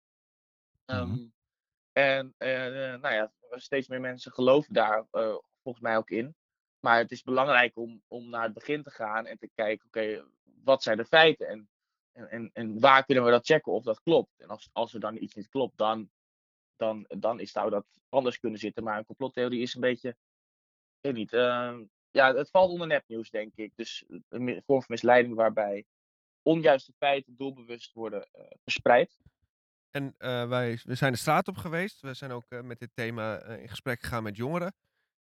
Ehm, 0.86 1.10
Mhm. 1.10 1.28
En 1.92 2.34
eh, 2.38 2.50
nou 3.00 3.14
ja, 3.14 3.32
steeds 3.52 3.88
meer 3.88 4.02
mensen 4.02 4.32
geloven 4.32 4.74
daar 4.74 5.06
volgens 5.64 5.84
mij 5.84 5.98
ook 5.98 6.10
in. 6.10 6.36
Maar 6.84 6.98
het 6.98 7.12
is 7.12 7.24
belangrijk 7.24 7.78
om, 7.78 8.02
om 8.08 8.30
naar 8.30 8.44
het 8.44 8.54
begin 8.54 8.84
te 8.84 8.92
gaan 8.92 9.26
en 9.26 9.38
te 9.38 9.50
kijken, 9.56 9.88
oké, 9.88 10.24
wat 10.64 10.84
zijn 10.84 10.98
de 10.98 11.06
feiten? 11.06 11.48
En, 11.48 11.70
en, 12.12 12.50
en, 12.54 12.80
waar 12.80 13.06
kunnen 13.06 13.24
we 13.24 13.32
dat 13.32 13.46
checken 13.46 13.72
of 13.72 13.84
dat 13.84 14.02
klopt? 14.02 14.40
En 14.40 14.48
als, 14.48 14.70
als 14.72 14.94
er 14.94 15.00
dan 15.00 15.18
iets 15.22 15.36
niet 15.36 15.50
klopt, 15.50 15.78
dan, 15.78 16.10
dan, 16.76 17.06
dan 17.08 17.40
is, 17.40 17.52
zou 17.52 17.70
dat 17.70 17.86
anders 18.10 18.40
kunnen 18.40 18.60
zitten. 18.60 18.84
Maar 18.84 18.98
een 18.98 19.06
complottheorie 19.06 19.62
is 19.62 19.74
een 19.74 19.82
beetje, 19.82 20.16
weet 21.02 21.14
niet, 21.14 21.34
eh, 21.34 21.78
ja, 22.12 22.34
het 22.34 22.50
valt 22.50 22.72
onder 22.72 22.88
nepnieuws, 22.88 23.30
denk 23.30 23.56
ik. 23.56 23.72
Dus 23.76 24.06
een 24.30 24.64
vorm 24.66 24.80
van 24.80 24.86
misleiding 24.88 25.36
waarbij 25.36 25.86
onjuiste 26.42 26.94
feiten 26.98 27.36
doelbewust 27.38 27.94
worden 27.94 28.28
eh, 28.32 28.44
verspreid. 28.64 29.18
En 29.92 30.16
eh, 30.18 30.48
wij 30.48 30.80
we 30.84 30.96
zijn 30.96 31.12
de 31.12 31.18
straat 31.18 31.48
op 31.48 31.58
geweest. 31.58 32.02
We 32.02 32.14
zijn 32.14 32.32
ook 32.32 32.46
eh, 32.50 32.62
met 32.62 32.80
dit 32.80 32.90
thema 32.94 33.44
in 33.44 33.70
gesprek 33.70 34.02
gegaan 34.02 34.24
met 34.24 34.36
jongeren. 34.36 34.74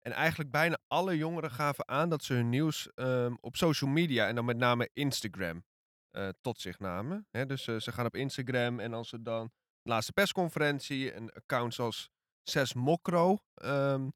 En 0.05 0.11
eigenlijk 0.11 0.51
bijna 0.51 0.77
alle 0.87 1.17
jongeren 1.17 1.51
gaven 1.51 1.87
aan 1.87 2.09
dat 2.09 2.23
ze 2.23 2.33
hun 2.33 2.49
nieuws 2.49 2.89
ehm, 2.93 3.35
op 3.41 3.55
social 3.55 3.89
media 3.89 4.27
en 4.27 4.35
dan 4.35 4.45
met 4.45 4.57
name 4.57 4.89
Instagram 4.93 5.63
eh, 6.11 6.29
tot 6.41 6.59
zich 6.59 6.79
namen. 6.79 7.27
Hè, 7.31 7.45
dus 7.45 7.67
eh, 7.67 7.79
ze 7.79 7.91
gaan 7.91 8.05
op 8.05 8.15
Instagram 8.15 8.79
en 8.79 8.93
als 8.93 9.09
ze 9.09 9.21
dan 9.21 9.51
laatste 9.81 10.13
persconferentie 10.13 11.11
en 11.11 11.31
accounts 11.31 11.79
als 11.79 12.09
6 12.43 12.73
Mokro 12.73 13.37
ehm, 13.53 14.09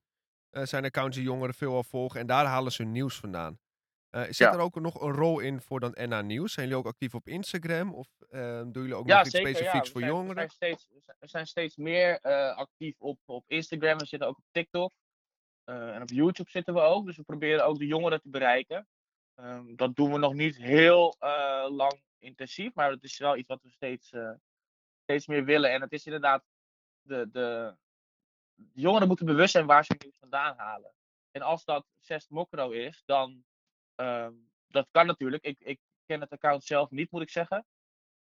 eh, 0.50 0.63
zijn 0.65 0.86
accounts 0.86 1.15
die 1.15 1.25
jongeren 1.25 1.53
veelal 1.55 1.84
volgen 1.84 2.19
en 2.19 2.27
daar 2.27 2.46
halen 2.46 2.72
ze 2.72 2.81
hun 2.84 2.91
nieuws 2.91 3.15
vandaan. 3.19 3.60
Zit 4.12 4.38
Ja. 4.38 4.53
er 4.53 4.60
ook 4.60 4.79
nog 4.79 5.01
een 5.01 5.12
rol 5.12 5.39
in 5.39 5.62
voor 5.62 5.79
dan 5.79 5.91
NA 6.10 6.22
Nieuws? 6.22 6.53
Zijn 6.53 6.67
jullie 6.67 6.81
ook 6.84 6.91
actief 6.91 7.15
op 7.15 7.27
Instagram 7.27 7.93
of 7.93 8.08
eh, 8.29 8.39
doen 8.62 8.72
jullie 8.74 8.96
ook 8.96 9.08
Ja, 9.08 9.17
nog 9.17 9.25
iets 9.25 9.36
zeker. 9.36 9.50
Specifieks 9.55 9.89
voor 9.89 10.01
zijn, 10.01 10.12
we 10.13 10.17
jongeren? 10.17 10.36
zijn 10.36 10.50
steeds, 10.50 10.88
we 11.19 11.27
zijn- 11.27 11.48
steeds 11.48 11.75
meer 11.75 12.19
actief 12.55 12.96
op, 13.00 13.19
op 13.25 13.43
Instagram. 13.48 13.98
We 13.98 14.05
zitten 14.05 14.27
ook 14.27 14.38
op 14.38 14.43
TikTok. 14.51 14.91
Eh, 15.70 15.96
en 15.96 16.02
op 16.02 16.10
YouTube 16.10 16.50
zitten 16.50 16.74
we 16.74 16.80
ook. 16.80 17.06
Dus 17.06 17.18
we 17.18 17.24
proberen 17.24 17.66
ook 17.66 17.78
de 17.80 17.86
jongeren 17.86 18.22
te 18.22 18.30
bereiken. 18.30 18.88
Ehm, 19.36 19.76
dat 19.76 19.96
doen 19.96 20.12
we 20.12 20.18
nog 20.18 20.34
niet 20.34 20.58
heel 20.58 21.16
eh, 21.20 21.66
lang 21.70 22.02
intensief. 22.20 22.74
Maar 22.74 22.92
het 22.92 23.04
is 23.04 23.18
wel 23.18 23.38
iets 23.38 23.48
wat 23.48 23.62
we 23.62 23.70
steeds, 23.70 24.12
eh, 24.12 24.32
steeds 25.02 25.28
meer 25.28 25.46
willen. 25.46 25.72
En 25.72 25.82
het 25.82 25.92
is 25.92 26.06
inderdaad. 26.06 26.44
De, 27.02 27.30
de, 27.32 27.76
jongeren 28.74 29.08
moeten 29.08 29.26
bewust 29.26 29.52
zijn 29.52 29.66
waar 29.66 29.86
ze 29.86 29.96
nieuws 29.98 30.18
vandaan 30.20 30.58
halen. 30.58 30.94
En 31.32 31.42
als 31.42 31.66
dat 31.66 31.86
6 32.00 32.28
Mokro 32.28 32.70
is, 32.70 33.02
dan. 33.06 33.44
ehm, 33.96 34.34
dat 34.68 34.88
kan 34.92 35.06
natuurlijk. 35.06 35.44
Ik, 35.44 35.60
ik 35.60 35.80
ken 36.06 36.22
het 36.22 36.32
account 36.32 36.64
zelf 36.64 36.90
niet, 36.90 37.12
moet 37.12 37.22
ik 37.22 37.30
zeggen. 37.30 37.66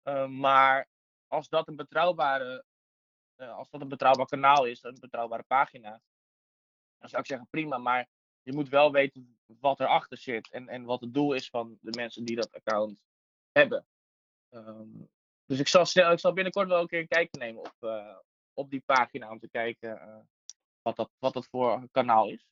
Ehm, 0.02 0.38
maar 0.38 0.88
als 1.28 1.48
dat 1.48 1.68
een 1.68 1.76
betrouwbare, 1.76 2.64
als 3.36 3.70
dat 3.70 3.80
een 3.80 3.88
betrouwbaar 3.88 4.26
kanaal 4.26 4.64
is, 4.64 4.82
een 4.82 5.00
betrouwbare 5.00 5.42
pagina, 5.42 6.00
dan 7.04 7.12
zou 7.12 7.22
ik 7.22 7.28
zeggen 7.28 7.48
prima. 7.50 7.78
Maar 7.78 8.08
je 8.42 8.52
moet 8.52 8.68
wel 8.68 8.92
weten 8.92 9.38
wat 9.60 9.80
erachter 9.80 10.18
zit 10.18 10.50
en, 10.50 10.68
en 10.68 10.84
wat 10.84 11.00
het 11.00 11.14
doel 11.14 11.32
is 11.32 11.48
van 11.48 11.78
de 11.80 11.92
mensen 11.96 12.24
die 12.24 12.36
dat 12.36 12.52
account 12.52 12.98
hebben. 13.52 13.86
Ehm, 14.48 14.88
dus 15.44 15.58
ik 15.58 15.68
zal, 15.68 15.86
snel, 15.86 16.12
ik 16.12 16.18
zal 16.18 16.32
binnenkort 16.32 16.68
wel 16.68 16.80
een 16.80 16.86
keer 16.86 17.00
een 17.00 17.08
kijkje 17.08 17.40
nemen 17.40 17.60
op, 17.60 17.74
eh, 17.78 18.16
op 18.52 18.70
die 18.70 18.82
pagina 18.86 19.30
om 19.30 19.38
te 19.38 19.48
kijken 19.48 20.00
eh, 20.00 20.16
wat, 20.82 20.96
dat, 20.96 21.10
wat 21.18 21.32
dat 21.32 21.46
voor 21.46 21.88
kanaal 21.90 22.28
is. 22.28 22.46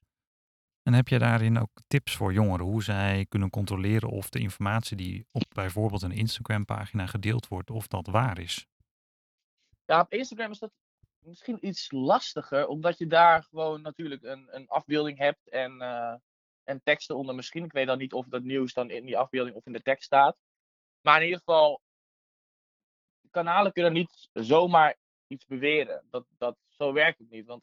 En 0.83 0.93
heb 0.93 1.09
jij 1.09 1.19
daarin 1.19 1.59
ook 1.59 1.81
tips 1.87 2.17
voor 2.17 2.33
jongeren 2.33 2.67
hoe 2.67 2.83
zij 2.83 3.27
kunnen 3.29 3.51
controleren 3.51 4.09
of 4.09 4.29
de 4.29 4.39
informatie 4.39 4.97
die 4.97 5.27
op 5.31 5.45
bijvoorbeeld 5.49 6.03
een 6.03 6.13
Instagram-pagina 6.13 7.07
gedeeld 7.07 7.49
wordt, 7.49 7.71
of 7.71 7.87
dat 7.87 8.07
waar 8.07 8.39
is? 8.39 8.67
Ja, 9.85 10.01
op 10.01 10.13
Instagram 10.13 10.51
is 10.51 10.59
dat 10.59 10.73
misschien 11.25 11.67
iets 11.67 11.91
lastiger, 11.91 12.67
omdat 12.67 12.99
je 12.99 13.07
daar 13.07 13.43
gewoon 13.43 13.83
natuurlijk 13.83 14.23
een, 14.23 14.49
een 14.51 14.69
afbeelding 14.69 15.19
hebt 15.19 15.49
en, 15.49 15.81
eh, 15.81 16.15
en 16.65 16.83
teksten 16.83 17.17
onder 17.17 17.35
misschien. 17.35 17.65
Ik 17.65 17.73
weet 17.73 17.87
dan 17.87 17.99
niet 17.99 18.13
of 18.13 18.27
dat 18.27 18.43
nieuws 18.43 18.73
dan 18.73 18.91
in 18.91 19.05
die 19.05 19.19
afbeelding 19.19 19.57
of 19.57 19.67
in 19.67 19.73
de 19.73 19.83
tekst 19.83 20.05
staat. 20.05 20.37
Maar 21.01 21.17
in 21.17 21.25
ieder 21.25 21.39
geval, 21.39 21.81
kanalen 23.31 23.73
kunnen 23.73 23.93
niet 23.93 24.29
zomaar 24.33 24.97
iets 25.27 25.47
beweren. 25.47 26.05
Dat, 26.11 26.27
dat, 26.39 26.57
zo 26.69 26.93
werkt 26.93 27.19
het 27.19 27.31
niet, 27.31 27.47
want 27.47 27.63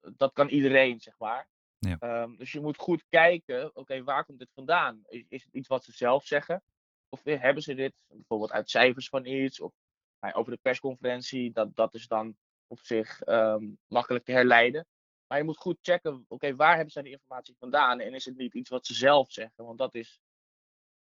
dat 0.00 0.32
kan 0.32 0.48
iedereen, 0.48 1.00
zeg 1.00 1.18
maar. 1.18 1.48
Ja. 1.78 1.96
Ehm, 1.98 2.36
dus 2.36 2.52
je 2.52 2.60
moet 2.60 2.76
goed 2.76 3.04
kijken, 3.08 3.76
oké, 3.76 4.02
waar 4.02 4.24
komt 4.24 4.38
dit 4.38 4.50
vandaan? 4.54 5.02
Is, 5.08 5.24
is 5.28 5.44
het 5.44 5.54
iets 5.54 5.68
wat 5.68 5.84
ze 5.84 5.92
zelf 5.92 6.26
zeggen? 6.26 6.62
Of 7.08 7.24
eh, 7.24 7.40
hebben 7.40 7.62
ze 7.62 7.74
dit 7.74 7.92
bijvoorbeeld 8.06 8.52
uit 8.52 8.70
cijfers 8.70 9.08
van 9.08 9.24
iets? 9.24 9.60
Of 9.60 9.72
nou, 10.20 10.34
over 10.34 10.52
de 10.52 10.58
persconferentie, 10.62 11.52
dat, 11.52 11.76
dat 11.76 11.94
is 11.94 12.06
dan 12.06 12.36
op 12.70 12.80
zich 12.80 13.20
ehm, 13.22 13.64
makkelijk 13.86 14.24
te 14.24 14.32
herleiden. 14.32 14.86
Maar 15.26 15.38
je 15.38 15.44
moet 15.44 15.56
goed 15.56 15.78
checken, 15.80 16.24
oké, 16.28 16.56
waar 16.56 16.74
hebben 16.74 16.92
zij 16.92 17.02
die 17.02 17.12
informatie 17.12 17.56
vandaan? 17.58 18.00
En 18.00 18.14
is 18.14 18.24
het 18.24 18.36
niet 18.36 18.54
iets 18.54 18.70
wat 18.70 18.86
ze 18.86 18.94
zelf 18.94 19.32
zeggen? 19.32 19.64
Want 19.64 19.78
dat 19.78 19.94
is, 19.94 20.20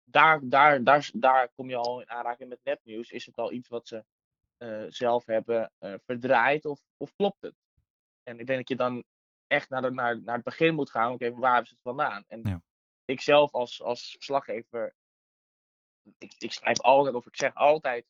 daar, 0.03 0.39
daar, 0.43 0.83
daar, 0.83 1.09
daar 1.13 1.49
kom 1.55 1.69
je 1.69 1.75
al 1.75 2.01
in 2.01 2.09
aanraking 2.09 2.49
met 2.49 2.59
nepnieuws. 2.63 3.11
Is 3.11 3.25
het 3.25 3.37
al 3.37 3.51
iets 3.51 3.67
wat 3.69 3.87
ze 3.87 4.05
eh, 4.57 4.85
zelf 4.87 5.25
hebben 5.25 5.71
eh, 5.77 5.93
verdraaid 6.05 6.65
of, 6.65 6.81
of 6.97 7.15
klopt 7.15 7.41
het? 7.41 7.55
En 8.23 8.39
ik 8.39 8.45
denk 8.45 8.59
dat 8.59 8.69
je 8.69 8.75
dan 8.75 9.03
echt 9.47 9.69
naar, 9.69 9.81
de, 9.81 9.91
naar, 9.91 10.21
naar 10.21 10.35
het 10.35 10.43
begin 10.43 10.75
moet 10.75 10.89
gaan. 10.89 11.11
Oké, 11.13 11.31
waar 11.31 11.53
hebben 11.53 11.67
ze 11.67 11.73
het 11.73 11.83
vandaan? 11.83 12.23
En 12.27 12.41
Ja. 12.43 12.61
ik 13.05 13.21
zelf 13.21 13.51
als, 13.51 13.81
als 13.81 14.11
verslaggever, 14.11 14.95
ik, 16.17 16.33
ik 16.37 16.51
schrijf 16.51 16.79
altijd 16.81 17.15
of 17.15 17.25
ik 17.25 17.35
zeg 17.35 17.53
altijd 17.55 18.05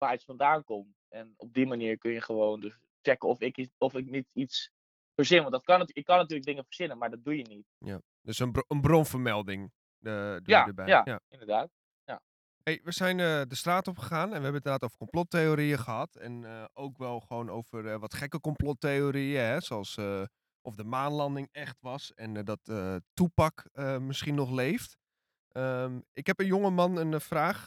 waar 0.00 0.14
iets 0.14 0.24
vandaan 0.24 0.64
komt. 0.64 0.96
En 1.08 1.34
op 1.36 1.54
die 1.54 1.66
manier 1.66 1.98
kun 1.98 2.10
je 2.12 2.20
gewoon 2.20 2.60
dus 2.60 2.78
checken 3.02 3.28
of 3.28 3.40
ik, 3.40 3.68
of 3.78 3.94
ik 3.94 4.10
niet 4.10 4.26
iets 4.32 4.70
verzin. 5.14 5.40
Want 5.40 5.52
dat 5.52 5.64
kan, 5.64 5.82
ik 5.92 6.04
kan 6.04 6.16
natuurlijk 6.16 6.46
dingen 6.46 6.64
verzinnen, 6.64 6.98
maar 6.98 7.10
dat 7.10 7.24
doe 7.24 7.36
je 7.36 7.42
niet. 7.44 8.00
Dus 8.22 8.38
een, 8.38 8.52
bro- 8.52 8.64
een 8.68 8.80
bronvermelding 8.80 9.72
eh, 10.00 10.12
doe 10.12 10.40
Ja, 10.44 10.60
je 10.60 10.66
erbij. 10.66 10.86
ja. 10.86 11.20
Inderdaad. 11.28 11.70
Hey, 12.62 12.80
we 12.84 12.92
zijn 12.92 13.20
eh, 13.20 13.42
de 13.48 13.54
straat 13.54 13.88
op 13.88 13.98
gegaan 13.98 14.22
en 14.22 14.26
we 14.28 14.32
hebben 14.32 14.54
het 14.54 14.64
inderdaad 14.64 14.82
over 14.82 14.96
complottheorieën 14.96 15.78
gehad. 15.78 16.16
En 16.16 16.44
eh, 16.44 16.64
ook 16.72 16.98
wel 16.98 17.20
gewoon 17.20 17.50
over 17.50 17.98
wat 17.98 18.14
gekke 18.14 18.40
complottheorieën, 18.40 19.40
hè, 19.40 19.60
zoals 19.60 19.98
of 20.62 20.74
de 20.74 20.84
maanlanding 20.84 21.48
echt 21.52 21.76
was 21.80 22.14
en 22.14 22.44
dat 22.44 22.60
Toepak 23.14 23.64
misschien 24.00 24.34
nog 24.34 24.50
leeft. 24.50 24.96
Ehm, 25.48 26.00
ik 26.12 26.26
heb 26.26 26.40
een 26.40 26.46
jonge 26.46 26.70
man 26.70 26.96
een 26.96 27.20
vraag, 27.20 27.64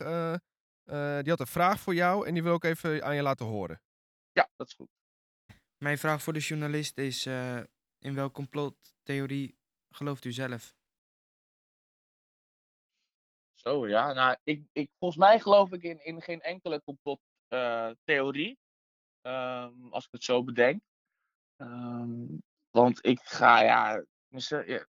eh, 0.83 1.17
eh, 1.17 1.23
die 1.23 1.31
had 1.31 1.39
een 1.39 1.47
vraag 1.47 1.79
voor 1.79 1.93
jou 1.93 2.27
en 2.27 2.33
die 2.33 2.43
wil 2.43 2.55
ik 2.55 2.63
even 2.63 3.03
aan 3.03 3.15
je 3.15 3.21
laten 3.21 3.45
horen. 3.45 3.81
Ja, 4.31 4.49
dat 4.55 4.67
is 4.67 4.73
goed. 4.73 4.89
Mijn 5.77 5.97
vraag 5.97 6.23
voor 6.23 6.33
de 6.33 6.39
journalist 6.39 6.97
is: 6.97 7.25
eh, 7.25 7.61
in 7.99 8.15
welke 8.15 8.33
complottheorie 8.33 9.57
gelooft 9.89 10.25
u 10.25 10.31
zelf? 10.31 10.75
Zo 13.53 13.87
ja, 13.87 14.13
nou, 14.13 14.37
ik, 14.43 14.65
ik, 14.71 14.89
volgens 14.97 15.19
mij 15.19 15.39
geloof 15.39 15.71
ik 15.71 15.83
in, 15.83 16.05
in 16.05 16.21
geen 16.21 16.41
enkele 16.41 16.81
complottheorie. 16.83 18.57
Ehm 19.21 19.87
als 19.89 20.05
ik 20.05 20.11
het 20.11 20.23
zo 20.23 20.43
bedenk. 20.43 20.81
Ehm, 21.55 22.37
want 22.69 23.05
ik 23.05 23.19
ga, 23.19 23.61
ja, 23.61 24.03
tenminste, 24.23 24.63
ja, 24.67 24.87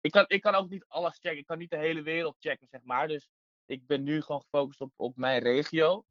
ik, 0.00 0.10
kan, 0.10 0.24
ik 0.28 0.40
kan 0.40 0.54
ook 0.54 0.68
niet 0.68 0.84
alles 0.88 1.18
checken. 1.18 1.38
Ik 1.38 1.46
kan 1.46 1.58
niet 1.58 1.70
de 1.70 1.76
hele 1.76 2.02
wereld 2.02 2.36
checken, 2.38 2.68
zeg 2.70 2.82
maar. 2.82 3.08
Dus 3.08 3.28
ik 3.66 3.86
ben 3.86 4.02
nu 4.02 4.22
gewoon 4.22 4.40
gefocust 4.40 4.80
op, 4.80 4.92
op 4.96 5.16
mijn 5.16 5.42
regio. 5.42 6.04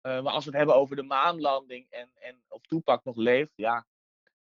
Eh, 0.00 0.22
maar 0.22 0.32
als 0.32 0.44
we 0.44 0.50
het 0.50 0.58
hebben 0.58 0.76
over 0.76 0.96
de 0.96 1.02
maanlanding 1.02 1.90
en, 1.90 2.10
en 2.14 2.42
of 2.48 2.60
Toepak 2.62 3.04
nog 3.04 3.16
leeft, 3.16 3.52
ja, 3.54 3.86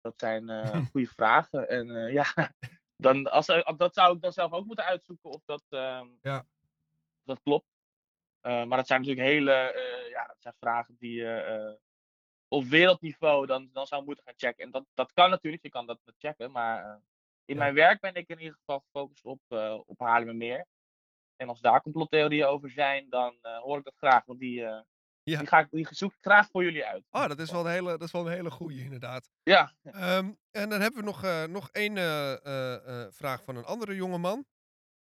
dat 0.01 0.13
zijn 0.19 0.49
eh, 0.49 0.85
goede 0.91 1.07
vragen. 1.07 1.69
En 1.69 1.95
eh, 1.95 2.13
ja, 2.19 2.53
dan, 2.95 3.31
als, 3.31 3.45
dat 3.77 3.93
zou 3.93 4.15
ik 4.15 4.21
dan 4.21 4.31
zelf 4.31 4.51
ook 4.51 4.65
moeten 4.65 4.85
uitzoeken 4.85 5.29
of 5.29 5.41
dat, 5.45 5.63
ehm, 5.69 6.07
Ja. 6.21 6.45
dat 7.23 7.41
klopt. 7.41 7.69
Maar 8.41 8.77
dat 8.77 8.87
zijn 8.87 9.01
natuurlijk 9.01 9.27
hele, 9.27 9.51
ja, 10.09 10.25
dat 10.27 10.41
zijn 10.41 10.55
vragen 10.59 10.95
die 10.99 11.13
je, 11.13 11.79
op 12.47 12.63
wereldniveau 12.63 13.45
dan, 13.45 13.69
dan 13.73 13.87
zou 13.87 14.03
moeten 14.03 14.23
gaan 14.23 14.33
checken. 14.37 14.63
En 14.65 14.71
dat, 14.71 14.85
dat 14.93 15.13
kan 15.13 15.29
natuurlijk, 15.29 15.63
je 15.63 15.69
kan 15.69 15.85
dat 15.85 15.99
checken, 16.17 16.51
maar 16.51 17.01
in 17.45 17.55
Ja. 17.55 17.61
mijn 17.61 17.73
werk 17.73 17.99
ben 17.99 18.13
ik 18.13 18.29
in 18.29 18.39
ieder 18.39 18.55
geval 18.57 18.79
gefocust 18.79 19.25
op, 19.25 19.41
op 19.85 19.99
Haarlemmermeer. 19.99 20.65
En 21.41 21.47
als 21.49 21.62
daar 21.62 21.82
complottheorieën 21.82 22.45
over 22.45 22.69
zijn, 22.71 23.10
dan 23.10 23.38
eh, 23.41 23.58
hoor 23.58 23.77
ik 23.77 23.84
dat 23.84 23.95
graag, 23.97 24.25
want 24.25 24.39
die, 24.39 24.63
eh, 24.65 24.82
Ja. 25.23 25.38
die, 25.38 25.47
ga 25.47 25.60
ik, 25.60 25.67
die 25.71 25.88
zoek 25.89 26.12
ik 26.12 26.17
graag 26.21 26.49
voor 26.49 26.63
jullie 26.63 26.86
uit. 26.86 27.04
Oh, 27.12 27.27
dat 27.27 27.39
is 27.39 27.51
wel 27.51 27.65
een 27.65 27.71
hele, 27.71 27.89
dat 27.89 28.01
is 28.01 28.12
wel 28.12 28.25
een 28.27 28.34
hele 28.34 28.51
goeie, 28.51 28.84
inderdaad. 28.84 29.30
Ja, 29.43 29.73
Ehm, 29.84 30.32
en 30.51 30.69
dan 30.69 30.82
hebben 30.82 30.99
we 30.99 31.06
nog, 31.06 31.23
eh, 31.23 31.43
nog 31.43 31.69
één 31.71 31.97
eh, 31.97 32.45
eh, 32.45 33.04
eh, 33.06 33.12
vraag 33.12 33.43
van 33.43 33.56
een 33.56 33.65
andere 33.65 33.95
jongeman. 33.95 34.45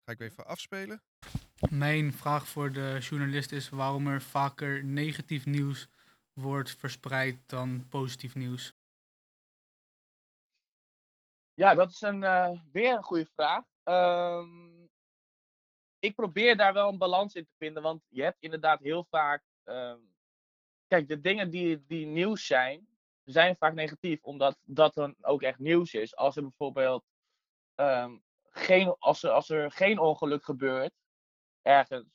Ga 0.06 0.12
ik 0.12 0.20
even 0.20 0.46
afspelen. 0.46 1.04
Mijn 1.70 2.14
vraag 2.14 2.48
voor 2.48 2.72
de 2.72 2.98
journalist 3.00 3.52
is 3.52 3.70
waarom 3.70 4.08
er 4.08 4.22
vaker 4.22 4.84
negatief 4.84 5.46
nieuws 5.46 5.88
wordt 6.34 6.76
verspreid 6.76 7.38
dan 7.50 7.88
positief 7.90 8.36
nieuws. 8.36 8.74
Ja, 11.54 11.74
dat 11.76 11.90
is 11.90 12.02
een, 12.02 12.24
eh, 12.24 12.60
weer 12.72 12.96
een 12.96 13.04
goede 13.04 13.26
vraag. 13.36 13.64
Ehm, 13.84 14.70
ik 16.02 16.16
probeer 16.16 16.58
daar 16.58 16.74
wel 16.74 16.90
een 16.90 16.98
balans 16.98 17.36
in 17.36 17.46
te 17.46 17.56
vinden, 17.58 17.84
want 17.84 18.04
je 18.10 18.24
hebt 18.24 18.38
inderdaad 18.40 18.80
heel 18.80 19.06
vaak. 19.10 19.44
ehm, 19.64 20.00
kijk, 20.88 21.08
de 21.08 21.22
dingen 21.22 21.50
die, 21.50 21.86
die 21.86 22.06
nieuws 22.06 22.46
zijn, 22.46 22.88
zijn 23.24 23.56
vaak 23.56 23.74
negatief, 23.74 24.24
omdat 24.24 24.58
dat 24.64 24.94
dan 24.94 25.16
ook 25.22 25.42
echt 25.42 25.60
nieuws 25.60 25.94
is. 25.94 26.16
Als 26.16 26.36
er 26.36 26.42
bijvoorbeeld 26.42 27.06
ehm, 27.76 28.18
geen, 28.50 28.96
als 29.00 29.24
er, 29.24 29.32
als 29.32 29.50
er 29.50 29.72
geen 29.72 30.00
ongeluk 30.00 30.44
gebeurt 30.44 30.94
ergens, 31.62 32.10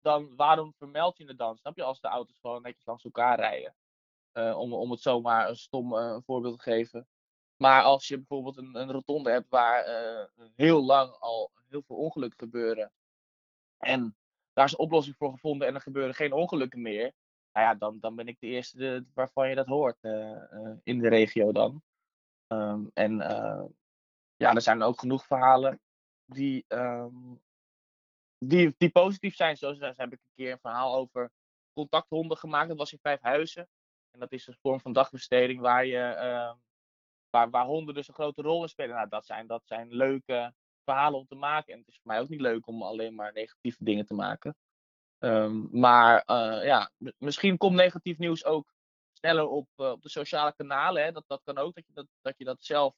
dan 0.00 0.36
waarom 0.36 0.74
vermeld 0.78 1.18
je 1.18 1.24
het 1.24 1.38
dan? 1.38 1.56
Snap 1.56 1.76
je? 1.76 1.82
Als 1.82 2.00
de 2.00 2.08
auto's 2.08 2.38
gewoon 2.40 2.62
netjes 2.62 2.86
langs 2.86 3.04
elkaar 3.04 3.38
rijden. 3.38 3.74
Eh, 4.32 4.58
om, 4.58 4.72
om 4.72 4.90
het 4.90 5.00
zomaar 5.00 5.48
een 5.48 5.56
stom 5.56 5.96
eh, 5.96 6.18
voorbeeld 6.24 6.56
te 6.56 6.62
geven. 6.62 7.08
Maar 7.56 7.82
als 7.82 8.08
je 8.08 8.16
bijvoorbeeld 8.16 8.56
een, 8.56 8.74
een 8.74 8.92
rotonde 8.92 9.30
hebt 9.30 9.48
waar 9.48 9.84
eh, 9.84 10.26
heel 10.54 10.84
lang 10.84 11.12
al 11.12 11.50
heel 11.68 11.82
veel 11.82 11.96
ongelukken 11.96 12.38
gebeuren. 12.38 12.92
En 13.86 14.16
daar 14.52 14.64
is 14.64 14.72
een 14.72 14.78
oplossing 14.78 15.16
voor 15.16 15.30
gevonden 15.30 15.68
en 15.68 15.74
er 15.74 15.80
gebeuren 15.80 16.14
geen 16.14 16.32
ongelukken 16.32 16.82
meer. 16.82 17.12
Nou 17.52 17.66
ja, 17.66 17.74
dan, 17.74 18.00
dan 18.00 18.14
ben 18.14 18.26
ik 18.26 18.40
de 18.40 18.46
eerste 18.46 19.06
waarvan 19.14 19.48
je 19.48 19.54
dat 19.54 19.66
hoort 19.66 19.96
eh, 20.00 20.52
eh, 20.52 20.76
in 20.82 20.98
de 20.98 21.08
regio 21.08 21.52
dan. 21.52 21.82
Ehm, 22.46 22.84
en 22.94 23.20
eh, 23.20 23.64
ja, 24.36 24.54
er 24.54 24.62
zijn 24.62 24.82
ook 24.82 25.00
genoeg 25.00 25.26
verhalen 25.26 25.80
die, 26.24 26.64
ehm, 26.68 27.34
die, 28.38 28.74
die 28.78 28.90
positief 28.90 29.34
zijn. 29.34 29.56
Zoals 29.56 29.78
zo 29.78 29.92
heb 29.96 30.12
ik 30.12 30.20
een 30.24 30.34
keer 30.34 30.52
een 30.52 30.58
verhaal 30.58 30.94
over 30.94 31.30
contacthonden 31.72 32.36
gemaakt. 32.36 32.68
Dat 32.68 32.78
was 32.78 32.92
in 32.92 32.98
Vijfhuizen. 33.02 33.68
En 34.10 34.20
dat 34.20 34.32
is 34.32 34.46
een 34.46 34.56
vorm 34.60 34.80
van 34.80 34.92
dagbesteding 34.92 35.60
waar 35.60 35.86
je 35.86 35.98
ehm, 35.98 36.56
waar, 37.30 37.50
waar 37.50 37.66
honden 37.66 37.94
dus 37.94 38.08
een 38.08 38.14
grote 38.14 38.42
rol 38.42 38.62
in 38.62 38.68
spelen. 38.68 38.94
Nou, 38.94 39.08
dat 39.08 39.26
zijn, 39.26 39.46
dat 39.46 39.66
zijn 39.66 39.94
leuke 39.94 40.54
verhalen 40.86 41.18
om 41.18 41.26
te 41.26 41.34
maken. 41.34 41.72
En 41.72 41.78
het 41.78 41.88
is 41.88 41.98
voor 42.02 42.12
mij 42.12 42.20
ook 42.20 42.28
niet 42.28 42.40
leuk 42.40 42.66
om 42.66 42.82
alleen 42.82 43.14
maar 43.14 43.32
negatieve 43.32 43.84
dingen 43.84 44.06
te 44.06 44.14
maken. 44.14 44.56
Ehm, 45.18 45.78
maar 45.80 46.22
eh, 46.22 46.64
ja, 46.64 46.90
misschien 47.18 47.56
komt 47.56 47.74
negatief 47.74 48.18
nieuws 48.18 48.44
ook 48.44 48.72
sneller 49.12 49.48
op, 49.48 49.68
eh, 49.76 49.90
op 49.90 50.02
de 50.02 50.08
sociale 50.08 50.54
kanalen. 50.54 51.04
Hè. 51.04 51.12
Dat, 51.12 51.24
dat 51.26 51.42
kan 51.44 51.58
ook, 51.58 51.74
dat 51.74 51.86
je 51.86 51.92
dat, 51.92 52.06
dat 52.20 52.34
je 52.38 52.44
dat 52.44 52.64
zelf 52.64 52.94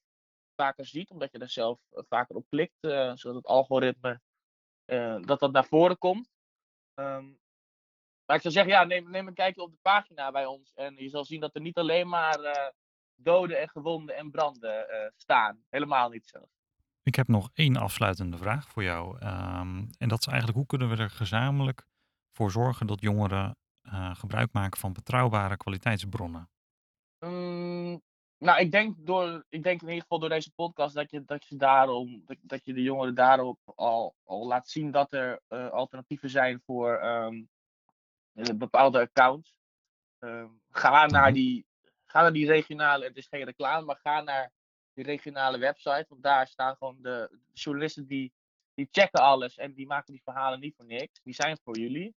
vaker 0.56 0.86
ziet, 0.86 1.10
omdat 1.10 1.32
je 1.32 1.38
er 1.38 1.50
zelf 1.50 1.80
eh, 1.90 2.02
vaker 2.08 2.36
op 2.36 2.46
klikt, 2.48 2.76
zodat 3.14 3.34
het 3.34 3.46
algoritme 3.46 4.20
dat 5.20 5.40
dat 5.40 5.52
naar 5.52 5.64
voren 5.64 5.98
komt. 5.98 6.30
Ehm, 6.94 7.26
maar 8.24 8.36
ik 8.36 8.42
zou 8.42 8.54
zeggen, 8.54 8.72
ja, 8.72 8.84
neem, 8.84 9.10
neem 9.10 9.26
een 9.26 9.34
kijkje 9.34 9.62
op 9.62 9.70
de 9.70 9.78
pagina 9.82 10.30
bij 10.30 10.46
ons. 10.46 10.72
En 10.74 10.96
je 10.96 11.08
zal 11.08 11.24
zien 11.24 11.40
dat 11.40 11.54
er 11.54 11.60
niet 11.60 11.76
alleen 11.76 12.08
maar 12.08 12.72
doden 13.14 13.60
en 13.60 13.68
gewonden 13.68 14.16
en 14.16 14.30
branden 14.30 15.12
staan. 15.16 15.64
Helemaal 15.68 16.08
niet 16.08 16.26
zo. 16.26 16.48
Ik 17.08 17.14
heb 17.14 17.28
nog 17.28 17.50
één 17.54 17.76
afsluitende 17.76 18.36
vraag 18.36 18.68
voor 18.68 18.82
jou. 18.82 19.18
Ehm, 19.18 19.84
en 19.98 20.08
dat 20.08 20.20
is 20.20 20.26
eigenlijk 20.26 20.58
hoe 20.58 20.66
kunnen 20.66 20.88
we 20.88 20.96
er 20.96 21.10
gezamenlijk 21.10 21.86
voor 22.32 22.50
zorgen 22.50 22.86
dat 22.86 23.00
jongeren 23.00 23.56
eh, 23.82 24.14
gebruik 24.14 24.52
maken 24.52 24.80
van 24.80 24.92
betrouwbare 24.92 25.56
kwaliteitsbronnen? 25.56 26.50
Mm, 27.18 28.02
nou, 28.38 28.60
ik 28.60 28.70
denk, 28.70 28.96
door, 28.98 29.44
ik 29.48 29.62
denk 29.62 29.80
in 29.80 29.86
ieder 29.86 30.02
geval 30.02 30.18
door 30.18 30.28
deze 30.28 30.52
podcast 30.54 30.94
dat 30.94 31.10
je, 31.10 31.24
dat 31.24 31.46
je, 31.46 31.56
daarom, 31.56 32.22
dat, 32.24 32.36
dat 32.40 32.64
je 32.64 32.72
de 32.72 32.82
jongeren 32.82 33.14
daarop 33.14 33.58
al, 33.74 34.14
al 34.24 34.46
laat 34.46 34.68
zien 34.68 34.90
dat 34.90 35.12
er 35.12 35.40
eh, 35.46 35.68
alternatieven 35.68 36.30
zijn 36.30 36.62
voor 36.66 36.94
ehm, 36.94 37.42
eh, 38.32 38.54
bepaalde 38.54 39.00
accounts. 39.00 39.54
Ehm, 40.18 40.48
ga, 40.70 41.06
naar 41.06 41.32
die, 41.32 41.66
ga 42.04 42.20
naar 42.20 42.32
die 42.32 42.46
regionale, 42.46 43.04
het 43.04 43.16
is 43.16 43.26
geen 43.26 43.44
reclame, 43.44 43.84
maar 43.84 44.00
ga 44.02 44.20
naar 44.20 44.52
die 44.98 45.06
regionale 45.06 45.58
website. 45.58 46.06
Want 46.08 46.22
daar 46.22 46.46
staan 46.46 46.76
gewoon 46.76 46.96
de, 47.02 47.28
de 47.30 47.60
journalisten 47.60 48.06
die, 48.06 48.32
die 48.74 48.88
checken 48.90 49.20
alles 49.20 49.56
en 49.56 49.74
die 49.74 49.86
maken 49.86 50.12
die 50.12 50.22
verhalen 50.22 50.60
niet 50.60 50.76
voor 50.76 50.84
niks. 50.84 51.20
Die 51.22 51.34
zijn 51.34 51.58
voor 51.62 51.78
jullie. 51.78 52.14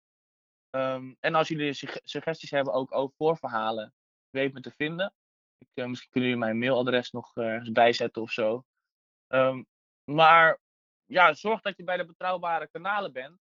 Ehm, 0.70 1.14
en 1.20 1.34
als 1.34 1.48
jullie 1.48 1.72
sugge- 1.72 2.00
suggesties 2.04 2.50
hebben 2.50 2.72
ook 2.72 2.94
over 2.94 3.16
voor 3.16 3.36
verhalen, 3.36 3.94
weet 4.30 4.52
me 4.52 4.60
te 4.60 4.70
vinden. 4.70 5.14
Ik, 5.58 5.68
eh, 5.74 5.86
misschien 5.86 6.10
kunnen 6.10 6.30
jullie 6.30 6.44
mijn 6.44 6.58
mailadres 6.58 7.10
nog 7.10 7.36
ergens 7.36 7.72
bijzetten 7.72 8.22
of 8.22 8.30
zo. 8.30 8.64
Ehm, 9.26 9.62
maar 10.04 10.58
ja, 11.04 11.34
zorg 11.34 11.60
dat 11.60 11.76
je 11.76 11.84
bij 11.84 11.96
de 11.96 12.06
betrouwbare 12.06 12.68
kanalen 12.68 13.12
bent. 13.12 13.38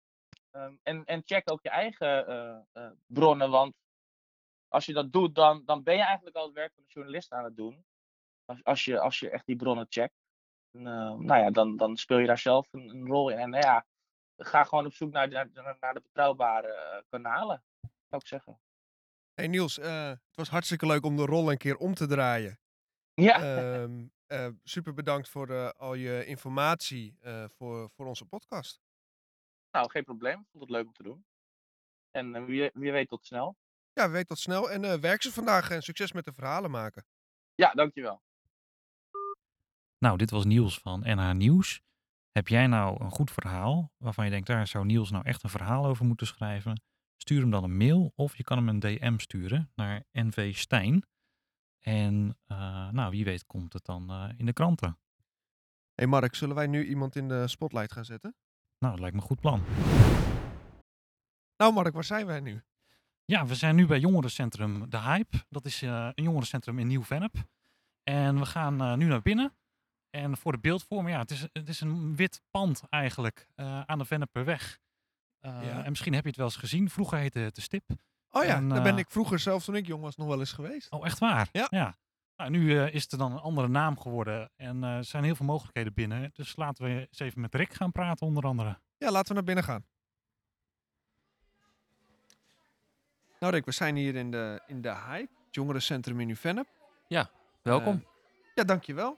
Ehm, 0.52 0.76
en, 0.84 1.06
en 1.06 1.21
check 1.26 1.52
ook 1.52 1.63
je 1.63 1.69
eigen 1.69 2.28
eh, 2.74 2.91
bronnen. 3.06 3.50
Want 3.50 3.76
als 4.67 4.86
je 4.86 4.93
dat 4.93 5.12
doet, 5.12 5.36
dan, 5.36 5.65
dan 5.65 5.84
ben 5.84 5.95
je 5.95 6.04
eigenlijk 6.04 6.36
al 6.36 6.45
het 6.45 6.54
werk 6.54 6.74
van 6.74 6.84
een 6.84 6.89
journalist 6.89 7.32
aan 7.32 7.43
het 7.43 7.56
doen. 7.56 7.86
Als, 8.45 8.63
als, 8.63 8.86
je, 8.86 8.99
als 8.99 9.19
je 9.19 9.29
echt 9.29 9.45
die 9.45 9.55
bronnen 9.55 9.86
checkt. 9.89 10.15
En, 10.71 10.88
eh, 10.88 11.13
nou 11.13 11.43
ja, 11.43 11.51
dan, 11.51 11.77
dan 11.77 11.97
speel 11.97 12.17
je 12.17 12.27
daar 12.27 12.38
zelf 12.38 12.67
een, 12.73 12.89
een 12.89 13.05
rol 13.08 13.29
in. 13.29 13.38
En 13.38 13.49
nou 13.49 13.63
ja, 13.63 13.86
ga 14.38 14.63
gewoon 14.63 14.86
op 14.86 14.93
zoek 14.93 15.12
naar, 15.12 15.29
de- 15.29 15.49
naar, 15.53 15.77
naar 15.79 15.93
de 15.93 16.01
betrouwbare 16.01 16.73
eh, 16.73 17.01
kanalen, 17.10 17.63
zou 17.81 18.21
ik 18.21 18.27
zeggen. 18.27 18.60
Hey 19.34 19.47
Niels, 19.47 19.77
eh, 19.79 20.10
het 20.10 20.36
was 20.36 20.49
hartstikke 20.49 20.86
leuk 20.86 21.05
om 21.05 21.15
de 21.15 21.25
rol 21.25 21.51
een 21.51 21.58
keer 21.58 21.77
om 21.77 21.93
te 21.93 22.08
draaien. 22.08 22.60
Ja. 23.13 23.41
Ehm, 23.41 24.08
eh, 24.25 24.47
super 24.63 24.93
bedankt 24.93 25.29
voor 25.29 25.73
al 25.73 25.93
je 25.93 26.25
informatie 26.25 27.17
voor, 27.47 27.89
voor 27.89 28.05
onze 28.05 28.25
podcast. 28.25 28.81
Nou, 29.71 29.89
geen 29.89 30.03
probleem. 30.03 30.39
Ik 30.39 30.47
vond 30.51 30.63
het 30.63 30.71
leuk 30.71 30.86
om 30.86 30.93
te 30.93 31.03
doen. 31.03 31.25
En 32.12 32.45
wie, 32.45 32.69
wie 32.73 32.91
weet 32.91 33.08
tot 33.08 33.25
snel. 33.25 33.58
Ja, 33.93 34.10
weet 34.10 34.27
tot 34.27 34.39
snel 34.39 34.71
en 34.71 35.01
werk 35.01 35.21
ze 35.21 35.31
vandaag 35.31 35.69
en 35.69 35.81
succes 35.81 36.12
met 36.12 36.25
de 36.25 36.34
verhalen 36.34 36.71
maken. 36.71 37.05
Ja, 37.55 37.71
dankjewel. 37.71 38.21
Nou, 40.05 40.17
dit 40.17 40.29
was 40.29 40.45
Niels 40.45 40.79
van 40.79 40.99
NH 40.99 41.31
Nieuws. 41.31 41.81
Heb 42.31 42.47
jij 42.47 42.67
nou 42.67 43.03
een 43.03 43.11
goed 43.11 43.31
verhaal 43.31 43.91
waarvan 43.97 44.25
je 44.25 44.31
denkt, 44.31 44.47
daar 44.47 44.67
zou 44.67 44.85
Niels 44.85 45.11
nou 45.11 45.25
echt 45.25 45.43
een 45.43 45.49
verhaal 45.49 45.85
over 45.85 46.05
moeten 46.05 46.27
schrijven? 46.27 46.81
Stuur 47.17 47.41
hem 47.41 47.49
dan 47.49 47.63
een 47.63 47.77
mail 47.77 48.11
of 48.15 48.37
je 48.37 48.43
kan 48.43 48.57
hem 48.57 48.69
een 48.69 48.79
DM 48.79 49.17
sturen 49.17 49.71
naar 49.75 50.03
NV 50.11 50.55
Stijn. 50.55 51.05
En 51.79 52.37
eh, 52.45 52.89
nou, 52.89 53.11
wie 53.11 53.23
weet 53.23 53.45
komt 53.45 53.73
het 53.73 53.85
dan 53.85 54.09
eh, 54.09 54.29
in 54.37 54.45
de 54.45 54.53
kranten. 54.53 54.99
hey 55.93 56.07
Mark, 56.07 56.35
zullen 56.35 56.55
wij 56.55 56.67
nu 56.67 56.85
iemand 56.85 57.15
in 57.15 57.27
de 57.27 57.47
spotlight 57.47 57.91
gaan 57.91 58.05
zetten? 58.05 58.35
Nou, 58.79 58.91
dat 58.91 59.01
lijkt 59.01 59.15
me 59.15 59.21
een 59.21 59.27
goed 59.27 59.39
plan. 59.39 59.63
Nou 61.57 61.73
Mark, 61.73 61.93
waar 61.93 62.03
zijn 62.03 62.25
wij 62.25 62.39
nu? 62.39 62.63
Ja, 63.25 63.45
we 63.45 63.55
zijn 63.55 63.75
nu 63.75 63.85
bij 63.85 63.99
jongerencentrum 63.99 64.89
De 64.89 64.99
Hype. 64.99 65.37
Dat 65.49 65.65
is 65.65 65.81
eh, 65.81 66.09
een 66.13 66.23
jongerencentrum 66.23 66.79
in 66.79 66.87
Nieuw-Vennep. 66.87 67.35
En 68.03 68.39
we 68.39 68.45
gaan 68.45 68.97
nu 68.97 69.05
naar 69.05 69.21
binnen. 69.21 69.53
En 70.15 70.38
voor 70.38 70.51
de 70.51 70.58
beeldvorming, 70.58 71.15
ja, 71.15 71.21
het 71.21 71.32
is, 71.32 71.47
het 71.54 71.69
is 71.69 71.82
een 71.82 72.15
wit 72.15 72.41
pand 72.51 72.84
eigenlijk 72.89 73.47
eh, 73.56 73.82
aan 73.82 73.97
de 73.97 74.06
Venneperweg. 74.06 74.80
Eh 75.39 75.60
Ja. 75.63 75.84
En 75.84 75.89
misschien 75.89 76.13
heb 76.13 76.23
je 76.23 76.30
het 76.30 76.38
wel 76.38 76.45
eens 76.45 76.56
gezien. 76.56 76.89
Vroeger 76.89 77.17
heette 77.17 77.39
het 77.39 77.56
de 77.56 77.62
Stip. 77.62 77.84
Oh 78.30 78.43
ja, 78.43 78.56
En, 78.56 78.69
daar 78.69 78.84
ben 78.84 78.93
eh, 78.93 78.99
ik 78.99 79.10
vroeger 79.10 79.39
zelf 79.39 79.63
toen 79.63 79.75
ik 79.75 79.88
jong 79.88 80.01
was 80.01 80.15
nog 80.15 80.28
wel 80.28 80.39
eens 80.39 80.51
geweest. 80.51 80.91
Oh, 80.91 81.06
echt 81.06 81.19
waar? 81.19 81.49
Ja. 81.51 81.97
Nou, 82.36 82.49
nu 82.49 82.80
eh, 82.80 82.93
is 82.93 83.12
er 83.12 83.17
dan 83.17 83.32
een 83.32 83.39
andere 83.39 83.67
naam 83.67 83.99
geworden. 83.99 84.51
En 84.56 84.84
eh, 84.84 84.95
er 84.95 85.04
zijn 85.04 85.23
heel 85.23 85.36
veel 85.36 85.45
mogelijkheden 85.45 85.93
binnen. 85.93 86.30
Dus 86.34 86.56
laten 86.56 86.84
we 86.84 86.89
eens 86.89 87.19
even 87.19 87.41
met 87.41 87.56
Rick 87.56 87.73
gaan 87.73 87.91
praten, 87.91 88.28
onder 88.28 88.43
andere. 88.43 88.80
Ja, 88.97 89.12
laten 89.12 89.28
we 89.28 89.34
naar 89.34 89.43
binnen 89.43 89.63
gaan. 89.63 89.86
Nou 93.39 93.54
Rick, 93.54 93.65
we 93.65 93.71
zijn 93.71 93.95
hier 93.95 94.15
in 94.15 94.32
de, 94.32 94.62
in 94.67 94.82
de 94.82 94.95
Hype, 94.95 95.34
het 95.45 95.56
jongerencentrum 95.56 96.19
in 96.19 96.30
Uvenep. 96.30 96.67
Ja, 97.08 97.30
welkom. 97.62 97.95
Eh, 97.95 98.08
ja, 98.56 98.63
dankjewel. 98.63 99.17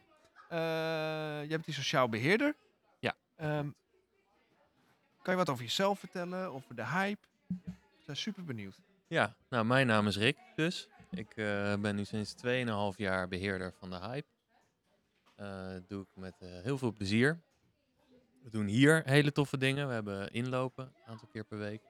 Eh 0.50 1.42
je 1.42 1.48
bent 1.48 1.66
die 1.66 1.74
sociaal 1.74 2.10
beheerder. 2.10 2.56
Ja. 3.00 3.16
Ehm, 3.36 3.70
kan 5.22 5.34
je 5.34 5.36
wat 5.36 5.50
over 5.50 5.64
jezelf 5.64 6.00
vertellen, 6.00 6.52
over 6.52 6.76
de 6.76 6.86
Hype? 6.86 7.26
Ik 8.00 8.06
ben 8.06 8.18
super 8.18 8.44
benieuwd. 8.44 8.80
Ja, 9.08 9.36
nou, 9.50 9.66
mijn 9.66 9.88
naam 9.88 10.08
is 10.08 10.18
Rick 10.18 10.38
dus. 10.56 10.88
Ik 11.12 11.36
eh, 11.36 11.76
ben 11.76 11.96
nu 11.96 12.06
sinds 12.06 12.36
2,5 12.36 12.98
jaar 12.98 13.28
beheerder 13.28 13.74
van 13.80 13.90
de 13.90 14.00
Hype. 14.00 14.28
Eh, 15.36 15.70
dat 15.70 15.90
doe 15.90 16.02
ik 16.02 16.08
met 16.14 16.36
eh, 16.40 16.50
heel 16.50 16.78
veel 16.78 16.92
plezier. 16.92 17.40
We 18.44 18.50
doen 18.50 18.68
hier 18.68 19.02
hele 19.06 19.32
toffe 19.32 19.58
dingen. 19.58 19.88
We 19.88 19.94
hebben 19.94 20.32
inlopen, 20.32 20.86
een 20.86 21.12
aantal 21.12 21.28
keer 21.28 21.44
per 21.44 21.58
week. 21.58 21.82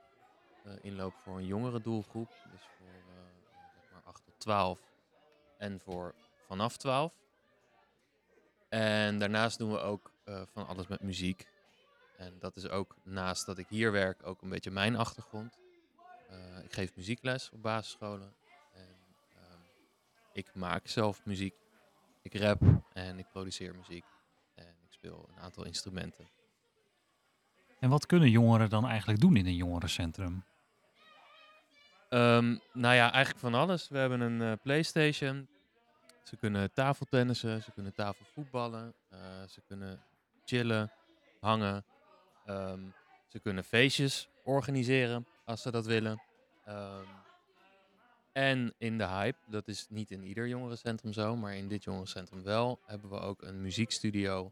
Eh, 0.63 0.73
inloop 0.81 1.13
voor 1.13 1.37
een 1.37 1.45
jongere 1.45 1.81
doelgroep, 1.81 2.29
dus 2.51 2.61
voor 2.61 2.87
eh, 2.87 3.61
zeg 3.81 3.91
maar 3.91 4.01
8 4.03 4.23
tot 4.23 4.39
12. 4.39 4.79
en 5.57 5.79
voor 5.79 6.15
vanaf 6.47 6.77
12. 6.77 7.13
En 8.69 9.19
daarnaast 9.19 9.57
doen 9.57 9.71
we 9.71 9.79
ook 9.79 10.11
eh, 10.23 10.41
van 10.51 10.67
alles 10.67 10.87
met 10.87 11.01
muziek. 11.01 11.47
En 12.17 12.39
dat 12.39 12.55
is 12.55 12.69
ook 12.69 12.95
naast 13.03 13.45
dat 13.45 13.57
ik 13.57 13.67
hier 13.69 13.91
werk 13.91 14.25
ook 14.25 14.41
een 14.41 14.49
beetje 14.49 14.71
mijn 14.71 14.95
achtergrond. 14.95 15.57
Eh, 16.29 16.63
ik 16.63 16.73
geef 16.73 16.95
muziekles 16.95 17.49
op 17.49 17.61
basisscholen. 17.61 18.33
En 18.73 18.97
ehm, 19.35 19.59
ik 20.33 20.53
maak 20.53 20.87
zelf 20.87 21.25
muziek. 21.25 21.55
Ik 22.21 22.35
rap 22.35 22.61
en 22.93 23.19
ik 23.19 23.27
produceer 23.29 23.75
muziek. 23.75 24.05
En 24.55 24.75
ik 24.85 24.93
speel 24.93 25.29
een 25.29 25.41
aantal 25.41 25.65
instrumenten. 25.65 26.27
En 27.79 27.89
wat 27.89 28.05
kunnen 28.05 28.29
jongeren 28.29 28.69
dan 28.69 28.87
eigenlijk 28.87 29.19
doen 29.19 29.35
in 29.35 29.45
een 29.45 29.55
jongerencentrum? 29.55 30.43
Ehm, 32.09 32.57
nou 32.73 32.95
ja, 32.95 33.11
eigenlijk 33.11 33.39
van 33.39 33.53
alles. 33.53 33.87
We 33.87 33.97
hebben 33.97 34.21
een 34.21 34.41
eh, 34.41 34.51
PlayStation. 34.61 35.47
Ze 36.27 36.35
kunnen 36.35 36.73
tafeltennissen, 36.73 37.63
ze 37.63 37.71
kunnen 37.71 37.93
tafelvoetballen, 37.93 38.93
eh, 39.09 39.19
ze 39.47 39.61
kunnen 39.61 40.03
chillen, 40.45 40.91
hangen. 41.39 41.85
Ehm, 42.45 42.81
ze 43.27 43.39
kunnen 43.39 43.63
feestjes 43.63 44.29
organiseren 44.43 45.27
als 45.45 45.61
ze 45.61 45.71
dat 45.71 45.85
willen. 45.85 46.21
Ehm, 46.65 47.05
en 48.31 48.73
in 48.77 48.97
de 48.97 49.07
Hype, 49.07 49.37
dat 49.45 49.67
is 49.67 49.85
niet 49.89 50.11
in 50.11 50.23
ieder 50.23 50.47
jongerencentrum 50.47 51.13
zo, 51.13 51.35
maar 51.35 51.55
in 51.55 51.67
dit 51.67 51.83
jongerencentrum 51.83 52.43
wel, 52.43 52.79
hebben 52.85 53.09
we 53.09 53.19
ook 53.19 53.41
een 53.41 53.61
muziekstudio 53.61 54.51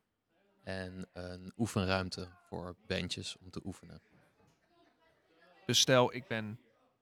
en 0.64 1.08
een 1.14 1.54
oefenruimte 1.58 2.28
voor 2.48 2.76
bandjes 2.88 3.38
om 3.38 3.50
te 3.50 3.62
oefenen. 3.66 4.02
Dus 5.66 5.80
stel, 5.80 6.14
ik 6.14 6.28
ben, 6.28 6.60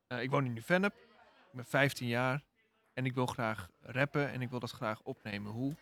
eh, 0.08 0.22
ik 0.22 0.30
woon 0.30 0.46
in 0.46 0.54
Nieuw-Vennep, 0.54 0.94
ik 0.94 1.52
ben 1.52 1.66
15 1.66 2.08
jaar 2.08 2.44
en 2.94 3.06
ik 3.06 3.14
wil 3.14 3.26
graag 3.26 3.70
rappen 3.82 4.30
en 4.30 4.42
ik 4.42 4.50
wil 4.50 4.60
dat 4.60 4.72
graag 4.72 5.02
opnemen. 5.02 5.52
Hoe 5.52 5.76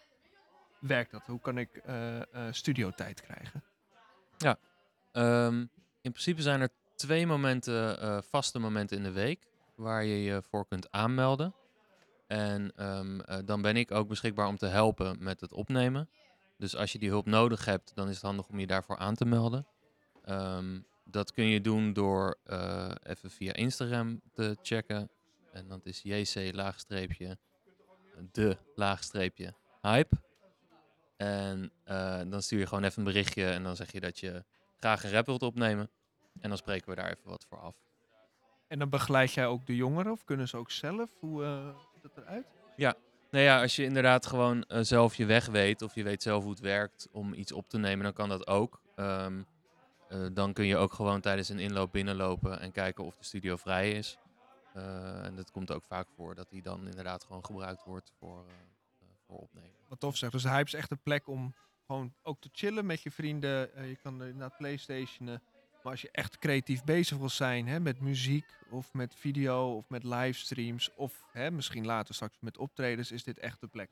werkt 0.79 1.11
dat? 1.11 1.25
Hoe 1.25 1.39
kan 1.39 1.57
ik 1.57 1.75
eh 1.75 2.21
eh, 2.21 2.53
studiotijd 2.53 3.21
krijgen? 3.21 3.63
Ja, 4.37 4.57
ehm, 5.11 5.59
in 6.01 6.11
principe 6.11 6.41
zijn 6.41 6.61
er 6.61 6.69
twee 6.95 7.27
momenten, 7.27 7.99
eh, 7.99 8.21
vaste 8.21 8.59
momenten 8.59 8.97
in 8.97 9.03
de 9.03 9.11
week 9.11 9.47
waar 9.75 10.03
je 10.03 10.23
je 10.23 10.41
voor 10.41 10.67
kunt 10.67 10.91
aanmelden. 10.91 11.53
En 12.27 12.71
ehm, 12.75 13.19
eh, 13.19 13.37
dan 13.45 13.61
ben 13.61 13.77
ik 13.77 13.91
ook 13.91 14.07
beschikbaar 14.07 14.47
om 14.47 14.57
te 14.57 14.65
helpen 14.65 15.23
met 15.23 15.41
het 15.41 15.53
opnemen. 15.53 16.09
Dus 16.57 16.75
als 16.75 16.91
je 16.91 16.99
die 16.99 17.09
hulp 17.09 17.25
nodig 17.25 17.65
hebt, 17.65 17.95
dan 17.95 18.07
is 18.07 18.15
het 18.15 18.23
handig 18.23 18.47
om 18.47 18.59
je 18.59 18.67
daarvoor 18.67 18.97
aan 18.97 19.15
te 19.15 19.25
melden. 19.25 19.67
Ehm, 20.23 20.79
dat 21.03 21.31
kun 21.31 21.45
je 21.45 21.61
doen 21.61 21.93
door 21.93 22.37
even 23.03 23.31
via 23.31 23.53
Instagram 23.53 24.21
te 24.33 24.57
checken. 24.61 25.09
En 25.51 25.67
dat 25.67 25.85
is 25.85 26.01
jc 26.03 26.53
laagstreepje 26.53 27.37
de 28.31 28.57
laagstreepje 28.75 29.53
hype. 29.81 30.15
En 31.17 31.71
eh, 31.83 32.21
dan 32.27 32.41
stuur 32.41 32.59
je 32.59 32.67
gewoon 32.67 32.83
even 32.83 32.97
een 32.97 33.03
berichtje 33.13 33.49
en 33.49 33.63
dan 33.63 33.75
zeg 33.75 33.91
je 33.91 33.99
dat 33.99 34.19
je 34.19 34.43
graag 34.77 35.03
een 35.03 35.11
rap 35.11 35.25
wilt 35.25 35.43
opnemen. 35.43 35.89
En 36.39 36.49
dan 36.49 36.57
spreken 36.57 36.89
we 36.89 36.95
daar 36.95 37.09
even 37.09 37.29
wat 37.29 37.45
voor 37.49 37.59
af. 37.59 37.75
En 38.67 38.79
dan 38.79 38.89
begeleid 38.89 39.33
jij 39.33 39.47
ook 39.47 39.65
de 39.65 39.75
jongeren 39.75 40.11
of 40.11 40.23
kunnen 40.23 40.47
ze 40.47 40.57
ook 40.57 40.71
zelf? 40.71 41.09
Hoe 41.19 41.43
eh, 41.43 41.67
ziet 41.93 42.01
dat 42.01 42.17
eruit? 42.17 42.45
Ja, 42.75 42.95
nou 43.31 43.43
ja, 43.43 43.61
als 43.61 43.75
je 43.75 43.83
inderdaad 43.83 44.25
gewoon 44.25 44.63
eh, 44.63 44.79
zelf 44.81 45.15
je 45.15 45.25
weg 45.25 45.45
weet 45.45 45.81
of 45.81 45.95
je 45.95 46.03
weet 46.03 46.23
zelf 46.23 46.43
hoe 46.43 46.51
het 46.51 46.59
werkt 46.59 47.07
om 47.11 47.33
iets 47.33 47.51
op 47.51 47.69
te 47.69 47.77
nemen, 47.77 48.03
dan 48.03 48.13
kan 48.13 48.29
dat 48.29 48.47
ook. 48.47 48.81
Ehm, 48.95 49.41
eh, 50.09 50.25
dan 50.33 50.53
kun 50.53 50.65
je 50.65 50.77
ook 50.77 50.93
gewoon 50.93 51.21
tijdens 51.21 51.49
een 51.49 51.59
inloop 51.59 51.91
binnenlopen 51.91 52.59
en 52.59 52.71
kijken 52.71 53.03
of 53.03 53.17
de 53.17 53.23
studio 53.23 53.55
vrij 53.55 53.91
is. 53.91 54.17
Eh, 54.73 55.25
en 55.25 55.35
dat 55.35 55.51
komt 55.51 55.71
ook 55.71 55.83
vaak 55.83 56.07
voor 56.15 56.35
dat 56.35 56.49
die 56.49 56.61
dan 56.61 56.87
inderdaad 56.87 57.23
gewoon 57.23 57.45
gebruikt 57.45 57.83
wordt 57.83 58.11
voor, 58.19 58.45
eh, 58.47 58.53
eh, 58.99 59.07
voor 59.25 59.37
opnemen. 59.37 59.71
Wat 59.87 59.99
tof 59.99 60.17
zeg. 60.17 60.29
Dus 60.29 60.41
de 60.41 60.49
Hype 60.49 60.65
is 60.65 60.73
echt 60.73 60.91
een 60.91 61.01
plek 61.03 61.27
om 61.27 61.53
gewoon 61.85 62.13
ook 62.21 62.41
te 62.41 62.49
chillen 62.51 62.85
met 62.85 63.01
je 63.01 63.11
vrienden. 63.11 63.87
Je 63.87 63.97
kan 64.03 64.21
er 64.21 64.35
naar 64.35 64.55
Playstationen. 64.57 65.41
Maar 65.83 65.91
als 65.91 66.01
je 66.01 66.11
echt 66.11 66.37
creatief 66.37 66.83
bezig 66.83 67.17
wil 67.17 67.29
zijn 67.29 67.67
hè, 67.67 67.79
met 67.79 67.99
muziek 67.99 68.45
of 68.69 68.93
met 68.93 69.15
video 69.15 69.75
of 69.75 69.89
met 69.89 70.03
livestreams 70.03 70.93
of 70.95 71.23
hè, 71.31 71.51
misschien 71.51 71.85
later 71.85 72.15
straks 72.15 72.37
met 72.39 72.57
optredens, 72.57 73.11
is 73.11 73.23
dit 73.23 73.39
echt 73.39 73.61
de 73.61 73.67
plek. 73.67 73.89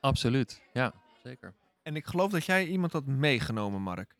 Absoluut, 0.00 0.62
ja, 0.72 0.92
zeker. 1.22 1.54
En 1.82 1.96
ik 1.96 2.06
geloof 2.06 2.30
dat 2.30 2.44
jij 2.44 2.66
iemand 2.66 2.92
had 2.92 3.06
meegenomen, 3.06 3.82
Mark. 3.82 4.14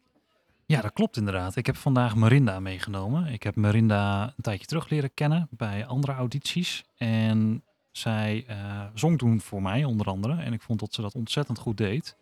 Ja, 0.67 0.81
dat 0.81 0.93
klopt 0.93 1.17
inderdaad. 1.17 1.57
Ik 1.57 1.67
heb 1.67 1.77
vandaag 1.77 2.15
Marinda 2.15 2.61
meegenomen. 2.61 3.27
Ik 3.27 3.43
heb 3.43 3.55
Marinda 3.55 4.23
een 4.23 4.43
tijdje 4.43 4.67
terug 4.67 4.89
leren 4.89 5.15
kennen 5.15 5.49
bij 5.51 5.87
andere 5.87 6.13
audities. 6.13 6.85
En 6.97 7.65
zij 7.93 8.45
eh, 8.47 8.85
zong 8.95 9.19
toen 9.19 9.41
voor 9.41 9.63
mij 9.63 9.85
onder 9.85 10.07
andere. 10.07 10.43
En 10.43 10.53
ik 10.53 10.63
vond 10.63 10.81
dat 10.81 10.95
ze 10.95 11.03
dat 11.03 11.15
ontzettend 11.15 11.59
goed 11.59 11.77
deed. 11.77 12.17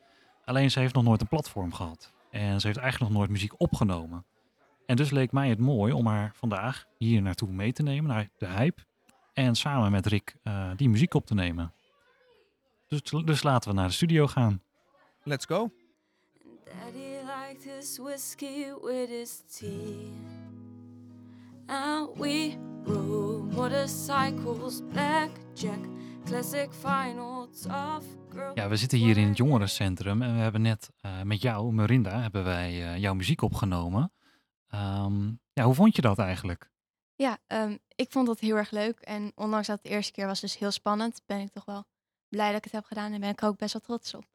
Alleen 0.45 0.71
ze 0.71 0.81
heeft 0.81 0.95
nog 0.95 1.05
nooit 1.05 1.21
een 1.21 1.29
platform 1.29 1.73
gehad. 1.73 2.13
En 2.31 2.61
ze 2.61 2.67
heeft 2.67 2.79
eigenlijk 2.79 3.11
nog 3.11 3.21
nooit 3.21 3.31
muziek 3.31 3.61
opgenomen. 3.61 4.25
En 4.87 4.97
dus 4.97 5.11
leek 5.11 5.33
mij 5.33 5.49
het 5.49 5.59
mooi 5.59 5.93
om 5.93 6.07
haar 6.07 6.33
vandaag 6.35 6.87
hier 6.99 7.23
naartoe 7.23 7.49
mee 7.49 7.73
te 7.73 7.83
nemen, 7.83 8.11
naar 8.11 8.29
de 8.39 8.47
Hype. 8.47 8.83
En 9.33 9.55
samen 9.55 9.91
met 9.91 10.07
Rick 10.07 10.37
eh, 10.43 10.71
die 10.77 10.89
muziek 10.89 11.15
op 11.15 11.27
te 11.27 11.35
nemen. 11.35 11.73
Dus, 12.89 13.03
dus 13.03 13.43
laten 13.43 13.71
we 13.71 13.77
naar 13.77 13.89
de 13.89 13.95
studio 13.95 14.27
gaan. 14.27 14.63
Let's 15.23 15.47
go. 15.47 15.71
Daddy 16.65 17.04
his 17.85 17.99
whiskey 17.99 18.73
with 18.83 19.11
his 19.11 19.43
tea. 19.59 20.11
And 21.67 22.19
we 22.19 22.57
rode 22.87 23.53
motorcycles, 23.53 24.83
blackjack, 24.93 25.79
classic 26.25 26.73
final, 26.73 27.49
tough 27.63 28.05
girl. 28.31 28.53
Ja, 28.55 28.69
we 28.69 28.77
zitten 28.77 28.99
hier 28.99 29.17
in 29.17 29.29
het 29.29 29.37
jongerencentrum 29.37 30.23
en 30.23 30.35
we 30.35 30.41
hebben 30.41 30.63
net 30.63 30.91
eh, 31.01 31.23
met 31.23 31.43
jou, 31.43 31.73
Marinda, 31.73 32.21
hebben 32.21 32.45
wij 32.45 32.71
eh, 32.71 32.99
jouw 33.01 33.15
muziek 33.15 33.43
opgenomen. 33.43 34.13
Ehm, 34.69 35.27
ja, 35.53 35.65
hoe 35.65 35.75
vond 35.75 35.97
je 35.97 36.03
dat 36.03 36.19
eigenlijk? 36.19 36.71
Ja, 37.15 37.39
ehm, 37.47 37.77
ik 37.95 38.11
vond 38.11 38.27
dat 38.27 38.41
heel 38.41 38.57
erg 38.57 38.71
leuk. 38.71 39.01
En 39.01 39.33
ondanks 39.35 39.67
dat 39.67 39.77
het 39.77 39.85
de 39.85 39.91
eerste 39.91 40.13
keer 40.13 40.27
was 40.27 40.41
dus 40.41 40.59
heel 40.59 40.71
spannend, 40.71 41.23
ben 41.27 41.41
ik 41.41 41.51
toch 41.51 41.65
wel 41.65 41.85
blij 42.29 42.49
dat 42.49 42.57
ik 42.57 42.65
het 42.65 42.73
heb 42.73 42.85
gedaan 42.85 43.13
en 43.13 43.21
ben 43.21 43.31
ik 43.31 43.41
er 43.41 43.49
ook 43.49 43.59
best 43.59 43.73
wel 43.73 43.83
trots 43.83 44.15
op. 44.15 44.34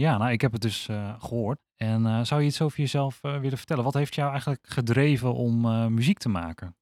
Ja, 0.00 0.16
nou, 0.16 0.32
ik 0.32 0.40
heb 0.40 0.52
het 0.52 0.60
dus 0.60 0.88
eh, 0.88 1.22
gehoord. 1.22 1.58
En 1.76 2.06
eh, 2.06 2.24
zou 2.24 2.40
je 2.40 2.46
iets 2.46 2.60
over 2.60 2.78
jezelf 2.78 3.22
eh, 3.22 3.40
willen 3.40 3.58
vertellen? 3.58 3.84
Wat 3.84 3.94
heeft 3.94 4.14
jou 4.14 4.30
eigenlijk 4.30 4.66
gedreven 4.66 5.34
om 5.34 5.60
muziek 5.94 6.18
te 6.18 6.28
maken? 6.28 6.76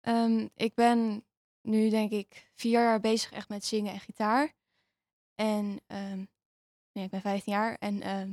Ehm, 0.00 0.48
ik 0.54 0.74
ben 0.74 1.24
nu 1.60 1.90
denk 1.90 2.10
ik 2.10 2.50
vier 2.54 2.70
jaar 2.70 3.00
bezig 3.00 3.32
echt 3.32 3.48
met 3.48 3.64
zingen 3.64 3.92
en 3.92 4.00
gitaar. 4.00 4.52
En 5.34 5.80
ehm, 5.86 6.24
nee, 6.92 7.04
ik 7.04 7.10
ben 7.10 7.20
15 7.20 7.52
jaar 7.52 7.74
en 7.74 8.02
ehm, 8.02 8.32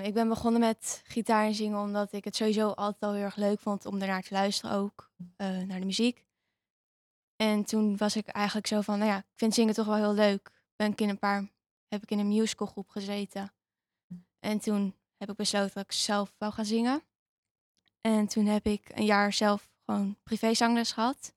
ik 0.00 0.14
ben 0.14 0.28
begonnen 0.28 0.60
met 0.60 1.02
gitaar 1.04 1.44
en 1.44 1.54
zingen 1.54 1.78
omdat 1.78 2.12
ik 2.12 2.24
het 2.24 2.36
sowieso 2.36 2.68
altijd 2.70 3.02
al 3.02 3.12
heel 3.12 3.24
erg 3.24 3.36
leuk 3.36 3.60
vond 3.60 3.86
om 3.86 4.00
ernaar 4.00 4.22
te 4.22 4.34
luisteren 4.34 4.76
ook, 4.76 5.10
naar 5.36 5.80
de 5.80 5.86
muziek. 5.86 6.24
En 7.36 7.64
toen 7.64 7.96
was 7.96 8.16
ik 8.16 8.26
eigenlijk 8.28 8.66
zo 8.66 8.80
van, 8.80 8.98
nou 8.98 9.10
ja, 9.10 9.18
ik 9.18 9.32
vind 9.34 9.54
zingen 9.54 9.74
toch 9.74 9.86
wel 9.86 9.96
heel 9.96 10.14
leuk. 10.14 10.52
Ben 10.76 10.92
ik 10.92 11.00
in 11.00 11.08
een 11.08 11.18
paar, 11.18 11.52
heb 11.88 12.02
ik 12.02 12.10
in 12.10 12.18
een 12.18 12.28
musicalgroep 12.28 12.88
gezeten. 12.88 13.52
En 14.40 14.58
toen 14.58 14.96
heb 15.16 15.30
ik 15.30 15.36
besloten 15.36 15.74
dat 15.74 15.84
ik 15.84 15.92
zelf 15.92 16.34
wou 16.38 16.52
gaan 16.52 16.64
zingen. 16.64 17.02
En 18.00 18.26
toen 18.26 18.46
heb 18.46 18.66
ik 18.66 18.88
een 18.88 19.04
jaar 19.04 19.32
zelf 19.32 19.70
gewoon 19.84 20.16
privézangles 20.22 20.92
gehad. 20.92 21.34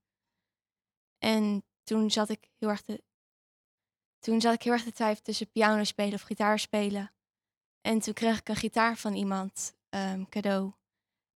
En 1.17 1.65
toen 1.83 2.11
zat 2.11 2.29
ik 2.29 2.49
heel 2.57 2.69
erg 2.69 2.81
te, 2.81 3.03
toen 4.19 4.41
zat 4.41 4.53
ik 4.53 4.63
heel 4.63 4.73
erg 4.73 4.83
te 4.83 4.91
twijfelen 4.91 5.23
tussen 5.23 5.51
piano 5.51 5.83
spelen 5.83 6.13
of 6.13 6.21
gitaar 6.21 6.59
spelen. 6.59 7.13
En 7.81 7.99
toen 7.99 8.13
kreeg 8.13 8.39
ik 8.39 8.49
een 8.49 8.55
gitaar 8.55 8.97
van 8.97 9.13
iemand 9.13 9.75
ehm, 9.89 10.25
cadeau. 10.29 10.73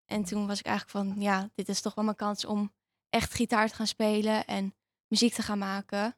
En 0.05 0.23
toen 0.23 0.47
was 0.47 0.59
ik 0.59 0.65
eigenlijk 0.65 0.97
van, 0.97 1.21
ja, 1.21 1.49
dit 1.55 1.69
is 1.69 1.81
toch 1.81 1.95
wel 1.95 2.03
mijn 2.03 2.15
kans 2.15 2.45
om 2.45 2.73
echt 3.09 3.33
gitaar 3.33 3.67
te 3.67 3.75
gaan 3.75 3.87
spelen 3.87 4.45
en 4.45 4.75
muziek 5.07 5.33
te 5.33 5.41
gaan 5.41 5.57
maken. 5.57 6.15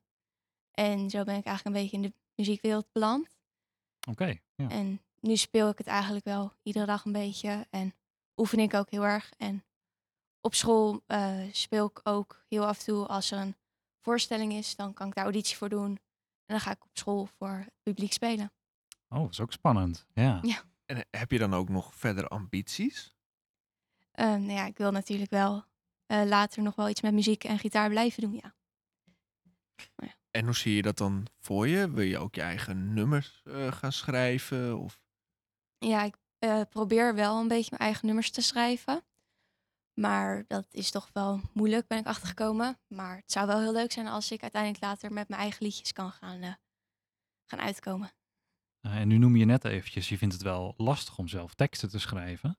En 0.74 1.10
zo 1.10 1.24
ben 1.24 1.36
ik 1.36 1.46
eigenlijk 1.46 1.76
een 1.76 1.82
beetje 1.82 1.98
in 1.98 2.02
de 2.02 2.14
muziekwereld 2.36 2.92
beland. 2.92 3.38
Oké, 4.10 4.40
ja. 4.56 4.70
En 4.70 5.02
nu 5.20 5.36
speel 5.36 5.70
ik 5.70 5.78
het 5.78 5.88
eigenlijk 5.88 6.26
wel 6.26 6.54
iedere 6.64 6.86
dag 6.86 7.06
een 7.06 7.12
beetje. 7.12 7.68
En 7.70 7.94
oefen 8.36 8.60
ik 8.60 8.74
ook 8.74 8.90
heel 8.90 9.06
erg. 9.06 9.32
En 9.38 9.64
op 10.42 10.56
school 10.56 11.02
eh, 11.06 11.40
speel 11.52 11.86
ik 11.86 12.00
ook 12.04 12.44
heel 12.48 12.66
af 12.66 12.78
en 12.80 12.86
toe 12.86 13.08
als 13.08 13.32
er 13.32 13.40
een 13.40 13.56
voorstelling 14.02 14.54
is. 14.54 14.76
Dan 14.76 14.94
kan 14.94 15.08
ik 15.08 15.16
daar 15.16 15.24
auditie 15.24 15.58
voor 15.58 15.70
doen. 15.70 15.90
En 16.46 16.54
dan 16.54 16.60
ga 16.60 16.72
ik 16.72 16.84
op 16.84 16.98
school 16.98 17.26
voor 17.26 17.50
het 17.50 17.74
publiek 17.84 18.14
spelen. 18.14 18.52
Oh, 19.10 19.20
dat 19.20 19.32
is 19.32 19.40
ook 19.40 19.52
spannend. 19.52 20.06
Ja. 20.14 20.40
Ja. 20.52 20.64
En 20.86 21.06
heb 21.12 21.32
je 21.32 21.38
dan 21.38 21.54
ook 21.54 21.70
nog 21.70 21.96
verder 21.96 22.28
ambities? 22.28 23.16
Eh, 24.12 24.26
nou 24.26 24.52
ja, 24.52 24.66
ik 24.66 24.78
wil 24.78 24.92
natuurlijk 24.92 25.32
wel 25.32 25.66
eh, 26.06 26.24
later 26.26 26.64
nog 26.64 26.76
wel 26.76 26.90
iets 26.90 27.02
met 27.02 27.14
muziek 27.14 27.44
en 27.44 27.60
gitaar 27.60 27.90
blijven 27.90 28.22
doen, 28.22 28.34
ja. 28.34 28.56
En 30.36 30.46
hoe 30.46 30.56
zie 30.56 30.76
je 30.76 30.82
dat 30.82 30.98
dan 30.98 31.28
voor 31.40 31.68
je? 31.68 31.92
Wil 31.92 32.04
je 32.04 32.18
ook 32.18 32.36
je 32.36 32.42
eigen 32.42 32.94
nummers 32.94 33.42
eh, 33.44 33.72
gaan 33.72 33.92
schrijven? 33.92 34.80
Of... 34.80 35.00
Ja, 35.78 36.04
ik 36.04 36.16
eh, 36.40 36.62
probeer 36.70 37.16
wel 37.16 37.40
een 37.40 37.48
beetje 37.48 37.70
mijn 37.70 37.82
eigen 37.82 38.06
nummers 38.06 38.32
te 38.32 38.42
schrijven. 38.42 39.04
Maar 39.94 40.44
dat 40.48 40.68
is 40.72 40.92
toch 40.92 41.10
wel 41.14 41.42
moeilijk, 41.54 41.88
ben 41.88 41.98
ik 41.98 42.06
achtergekomen. 42.06 42.80
Maar 42.88 43.16
het 43.16 43.32
zou 43.32 43.48
wel 43.48 43.60
heel 43.60 43.72
leuk 43.72 43.92
zijn 43.92 44.08
als 44.08 44.32
ik 44.32 44.42
uiteindelijk 44.42 44.84
later 44.84 45.12
met 45.12 45.30
mijn 45.30 45.42
eigen 45.42 45.66
liedjes 45.66 45.94
kan 45.94 46.12
gaan, 46.12 46.42
eh, 46.42 46.54
gaan 47.46 47.60
uitkomen. 47.60 48.12
En 48.82 49.08
nu 49.08 49.18
noem 49.18 49.36
je 49.36 49.46
net 49.46 49.66
eventjes, 49.66 50.10
je 50.10 50.18
vindt 50.18 50.34
het 50.34 50.44
wel 50.44 50.74
lastig 50.78 51.18
om 51.18 51.28
zelf 51.28 51.54
teksten 51.54 51.90
te 51.90 52.00
schrijven. 52.00 52.58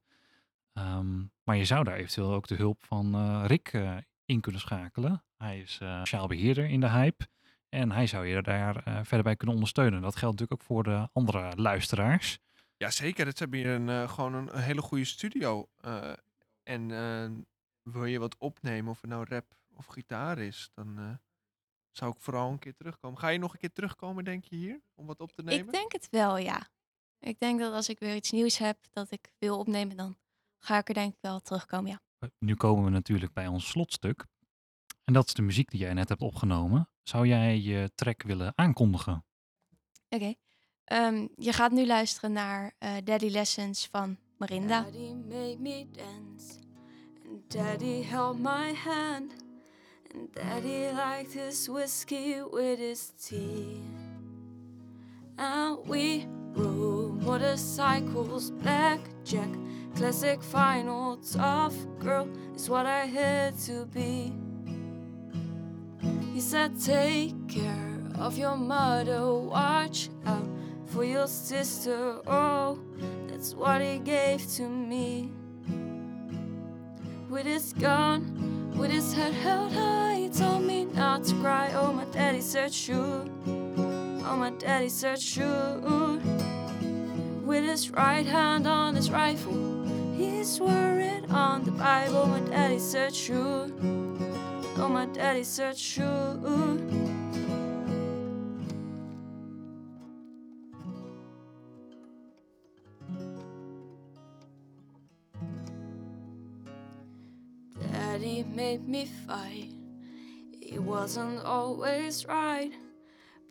Um, 0.73 1.31
maar 1.43 1.55
je 1.55 1.65
zou 1.65 1.83
daar 1.83 1.95
eventueel 1.95 2.33
ook 2.33 2.47
de 2.47 2.55
hulp 2.55 2.85
van 2.85 3.15
uh, 3.15 3.43
Rick 3.47 3.73
uh, 3.73 3.97
in 4.25 4.41
kunnen 4.41 4.61
schakelen. 4.61 5.23
Hij 5.37 5.59
is 5.59 5.71
sociaal 5.73 6.27
beheerder 6.27 6.69
in 6.69 6.79
de 6.79 6.89
Hype. 6.89 7.27
En 7.75 7.91
hij 7.91 8.07
zou 8.07 8.25
je 8.25 8.41
daar 8.41 8.83
verder 8.83 9.23
bij 9.23 9.35
kunnen 9.35 9.55
ondersteunen. 9.55 10.01
Dat 10.01 10.15
geldt 10.15 10.39
natuurlijk 10.39 10.61
ook 10.61 10.67
voor 10.67 10.83
de 10.83 11.09
andere 11.13 11.51
luisteraars. 11.55 12.39
Ja, 12.77 12.91
zeker. 12.91 13.25
Het 13.25 13.39
hebben 13.39 13.59
hier 13.59 13.69
een, 13.69 14.09
gewoon 14.09 14.33
een, 14.33 14.55
een, 14.55 14.61
hele 14.61 14.81
goede 14.81 15.05
studio. 15.05 15.69
en 16.63 16.87
wil 17.83 18.05
je 18.05 18.19
wat 18.19 18.35
opnemen, 18.37 18.91
of 18.91 19.01
het 19.01 19.09
nou 19.09 19.25
rap 19.29 19.45
of 19.75 19.85
gitaar 19.85 20.37
is, 20.37 20.69
dan 20.73 21.19
zou 21.91 22.11
ik 22.11 22.21
vooral 22.21 22.51
een 22.51 22.59
keer 22.59 22.75
terugkomen. 22.75 23.19
Ga 23.19 23.27
je 23.27 23.39
nog 23.39 23.53
een 23.53 23.59
keer 23.59 23.73
terugkomen, 23.73 24.23
denk 24.23 24.45
je, 24.45 24.55
hier? 24.55 24.81
Om 24.95 25.05
wat 25.05 25.19
op 25.19 25.31
te 25.31 25.43
nemen? 25.43 25.65
Ik 25.65 25.71
denk 25.71 25.91
het 25.91 26.07
wel, 26.09 26.37
ja. 26.37 26.67
Ik 27.19 27.39
denk 27.39 27.59
dat 27.59 27.73
als 27.73 27.89
ik 27.89 27.99
weer 27.99 28.15
iets 28.15 28.31
nieuws 28.31 28.57
heb 28.57 28.77
dat 28.91 29.11
ik 29.11 29.31
wil 29.37 29.57
opnemen, 29.59 29.97
dan 29.97 30.17
ga 30.59 30.77
ik 30.77 30.87
er 30.87 30.93
denk 30.93 31.13
ik 31.13 31.21
wel 31.21 31.39
terugkomen, 31.39 31.91
ja. 31.91 32.29
Nu 32.39 32.55
komen 32.55 32.83
we 32.83 32.89
natuurlijk 32.89 33.33
bij 33.33 33.47
ons 33.47 33.67
slotstuk. 33.67 34.25
En 35.03 35.13
dat 35.13 35.27
is 35.27 35.33
de 35.33 35.41
muziek 35.41 35.71
die 35.71 35.79
jij 35.79 35.93
net 35.93 36.09
hebt 36.09 36.21
opgenomen. 36.21 36.89
Zou 37.07 37.27
jij 37.27 37.61
je 37.61 37.91
track 37.95 38.21
willen 38.21 38.53
aankondigen? 38.55 39.25
Oké. 40.09 40.35
Okay. 40.85 41.07
Um, 41.07 41.29
je 41.35 41.53
gaat 41.53 41.71
nu 41.71 41.85
luisteren 41.85 42.31
naar 42.31 42.75
uh, 42.79 42.95
Daddy 43.03 43.29
Lessons 43.29 43.87
van 43.91 44.17
Marinda. 44.37 44.81
Daddy 44.81 45.13
made 45.13 45.57
me 45.59 45.87
dance 45.91 46.53
and 47.29 47.53
Daddy 47.53 48.03
held 48.03 48.39
my 48.39 48.73
hand. 48.73 49.33
And 50.13 50.33
Daddy 50.33 50.91
liked 50.93 51.33
his 51.33 51.67
whiskey 51.67 52.41
with 52.51 52.79
his 52.79 53.11
tea. 53.27 53.81
And 55.35 55.87
we 55.87 56.27
rode 56.53 57.21
motorcycles, 57.23 58.51
blackjack, 58.51 59.49
classic 59.95 60.41
final, 60.41 61.17
tough 61.17 61.75
girl 61.99 62.27
is 62.55 62.69
what 62.69 62.85
I 62.85 63.05
had 63.05 63.57
to 63.65 63.85
be. 63.85 64.44
He 66.35 66.41
said, 66.41 66.77
Take 66.77 67.47
care 67.47 67.97
of 68.19 68.37
your 68.37 68.57
mother, 68.57 69.25
watch 69.35 70.09
out 70.25 70.45
for 70.85 71.05
your 71.05 71.27
sister. 71.27 72.19
Oh, 72.27 72.77
that's 73.29 73.53
what 73.53 73.79
he 73.79 73.99
gave 73.99 74.45
to 74.57 74.67
me. 74.67 75.31
With 77.29 77.45
his 77.45 77.71
gun, 77.71 78.73
with 78.77 78.91
his 78.91 79.13
head 79.13 79.33
held 79.33 79.71
high, 79.71 80.15
he 80.15 80.27
told 80.27 80.63
me 80.63 80.83
not 80.83 81.23
to 81.23 81.35
cry. 81.35 81.71
Oh, 81.73 81.93
my 81.93 82.03
daddy 82.11 82.41
said, 82.41 82.73
Shoot. 82.73 83.31
Oh, 83.47 84.35
my 84.35 84.49
daddy 84.59 84.89
said, 84.89 85.21
Shoot. 85.21 86.19
With 87.45 87.63
his 87.63 87.91
right 87.91 88.25
hand 88.25 88.67
on 88.67 88.93
his 88.93 89.09
rifle, 89.09 89.85
he 90.17 90.43
swore 90.43 90.99
it 90.99 91.31
on 91.31 91.63
the 91.63 91.71
Bible. 91.71 92.25
My 92.25 92.41
daddy 92.41 92.79
said, 92.79 93.15
Shoot. 93.15 93.71
Oh, 94.77 94.89
my 94.89 95.05
daddy 95.05 95.43
said, 95.43 95.77
Shoot. 95.77 96.05
Daddy 107.79 108.43
made 108.43 108.85
me 108.85 109.05
fight. 109.25 109.69
He 110.59 110.77
wasn't 110.77 111.41
always 111.45 112.25
right. 112.25 112.73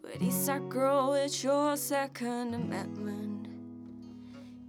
But 0.02 0.16
he 0.16 0.30
said, 0.30 0.68
Girl, 0.68 1.14
it's 1.14 1.42
your 1.42 1.78
Second 1.78 2.54
Amendment. 2.54 3.48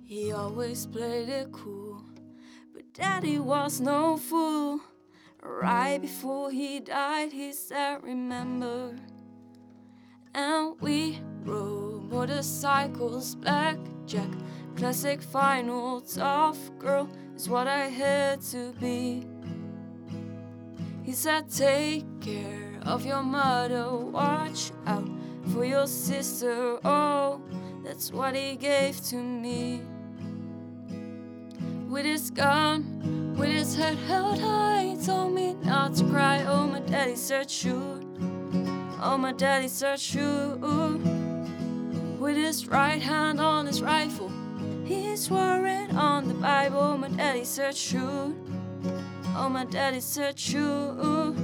He 0.06 0.32
always 0.32 0.86
played 0.86 1.28
it 1.28 1.52
cool. 1.52 2.02
But 2.74 2.94
Daddy 2.94 3.40
was 3.40 3.82
no 3.82 4.16
fool. 4.16 4.80
Right 5.48 6.00
before 6.02 6.50
he 6.50 6.80
died, 6.80 7.32
he 7.32 7.54
said, 7.54 8.04
Remember. 8.04 8.96
And 10.34 10.76
we 10.82 11.20
rode 11.44 12.10
motorcycles, 12.10 13.36
blackjack, 13.36 14.30
classic 14.76 15.22
final, 15.22 16.02
tough 16.02 16.58
girl 16.80 17.08
is 17.36 17.48
what 17.48 17.68
I 17.68 17.88
had 17.88 18.42
to 18.52 18.74
be. 18.82 19.26
He 21.04 21.14
said, 21.14 21.50
Take 21.50 22.06
care 22.22 22.80
of 22.82 23.06
your 23.06 23.22
mother, 23.22 23.96
watch 23.96 24.72
out 24.88 25.08
for 25.54 25.64
your 25.64 25.86
sister. 25.86 26.80
Oh, 26.84 27.42
that's 27.84 28.12
what 28.12 28.36
he 28.36 28.56
gave 28.56 29.00
to 29.10 29.18
me. 29.18 29.82
With 31.88 32.06
his 32.06 32.32
gun, 32.32 33.25
with 33.36 33.50
his 33.50 33.76
head 33.76 33.98
held 34.08 34.40
high, 34.40 34.84
he 34.84 35.06
told 35.06 35.34
me 35.34 35.54
not 35.64 35.96
to 35.96 36.04
cry. 36.06 36.44
Oh, 36.46 36.68
my 36.68 36.80
daddy 36.80 37.16
said, 37.16 37.50
Shoot. 37.50 38.02
Oh, 39.02 39.18
my 39.18 39.32
daddy 39.32 39.68
said, 39.68 40.00
Shoot. 40.00 40.60
With 42.20 42.38
his 42.38 42.68
right 42.68 43.02
hand 43.02 43.40
on 43.40 43.66
his 43.66 43.82
rifle, 43.82 44.32
he 44.86 45.16
swore 45.16 45.66
it 45.68 45.94
on 45.94 46.28
the 46.28 46.34
Bible. 46.34 46.98
My 46.98 47.10
daddy 47.10 47.44
said, 47.44 47.76
Shoot. 47.76 48.36
Oh, 49.38 49.50
my 49.50 49.66
daddy 49.66 50.00
said, 50.00 50.36
oh, 50.36 50.38
shoot. 50.38 51.36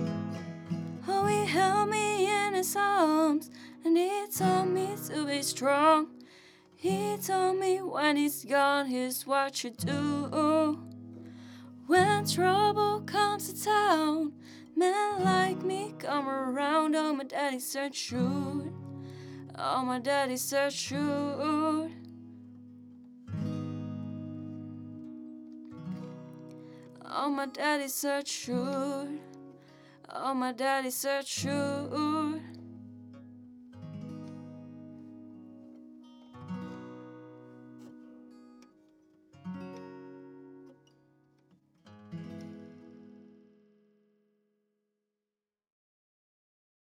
Oh, 1.10 1.26
he 1.26 1.46
held 1.46 1.90
me 1.90 2.26
in 2.26 2.54
his 2.54 2.74
arms 2.74 3.52
and 3.84 3.98
he 3.98 4.26
told 4.34 4.70
me 4.70 4.96
to 5.10 5.26
be 5.26 5.42
strong. 5.42 6.08
He 6.74 7.18
told 7.18 7.60
me 7.60 7.82
when 7.82 8.16
he's 8.16 8.46
gone, 8.46 8.88
here's 8.88 9.28
what 9.28 9.62
you 9.66 9.72
do. 9.72 10.30
When 11.92 12.24
trouble 12.26 13.02
comes 13.02 13.52
to 13.52 13.66
town, 13.66 14.32
men 14.78 15.26
like 15.26 15.62
me 15.62 15.94
come 16.00 16.30
around. 16.30 16.96
Oh, 16.96 17.14
my 17.14 17.26
daddy 17.26 17.60
said, 17.60 17.94
shoot. 17.94 18.72
Oh, 19.60 19.84
my 19.84 20.00
daddy 20.00 20.38
said, 20.38 20.72
shoot. 20.72 20.98
Oh, 27.14 27.30
my 27.30 27.46
daddy 27.48 27.90
said 27.90 28.26
shoot. 28.26 29.20
Oh, 30.14 30.34
my 30.34 30.54
daddy 30.54 30.92
said 30.92 31.28
shoot. 31.28 31.81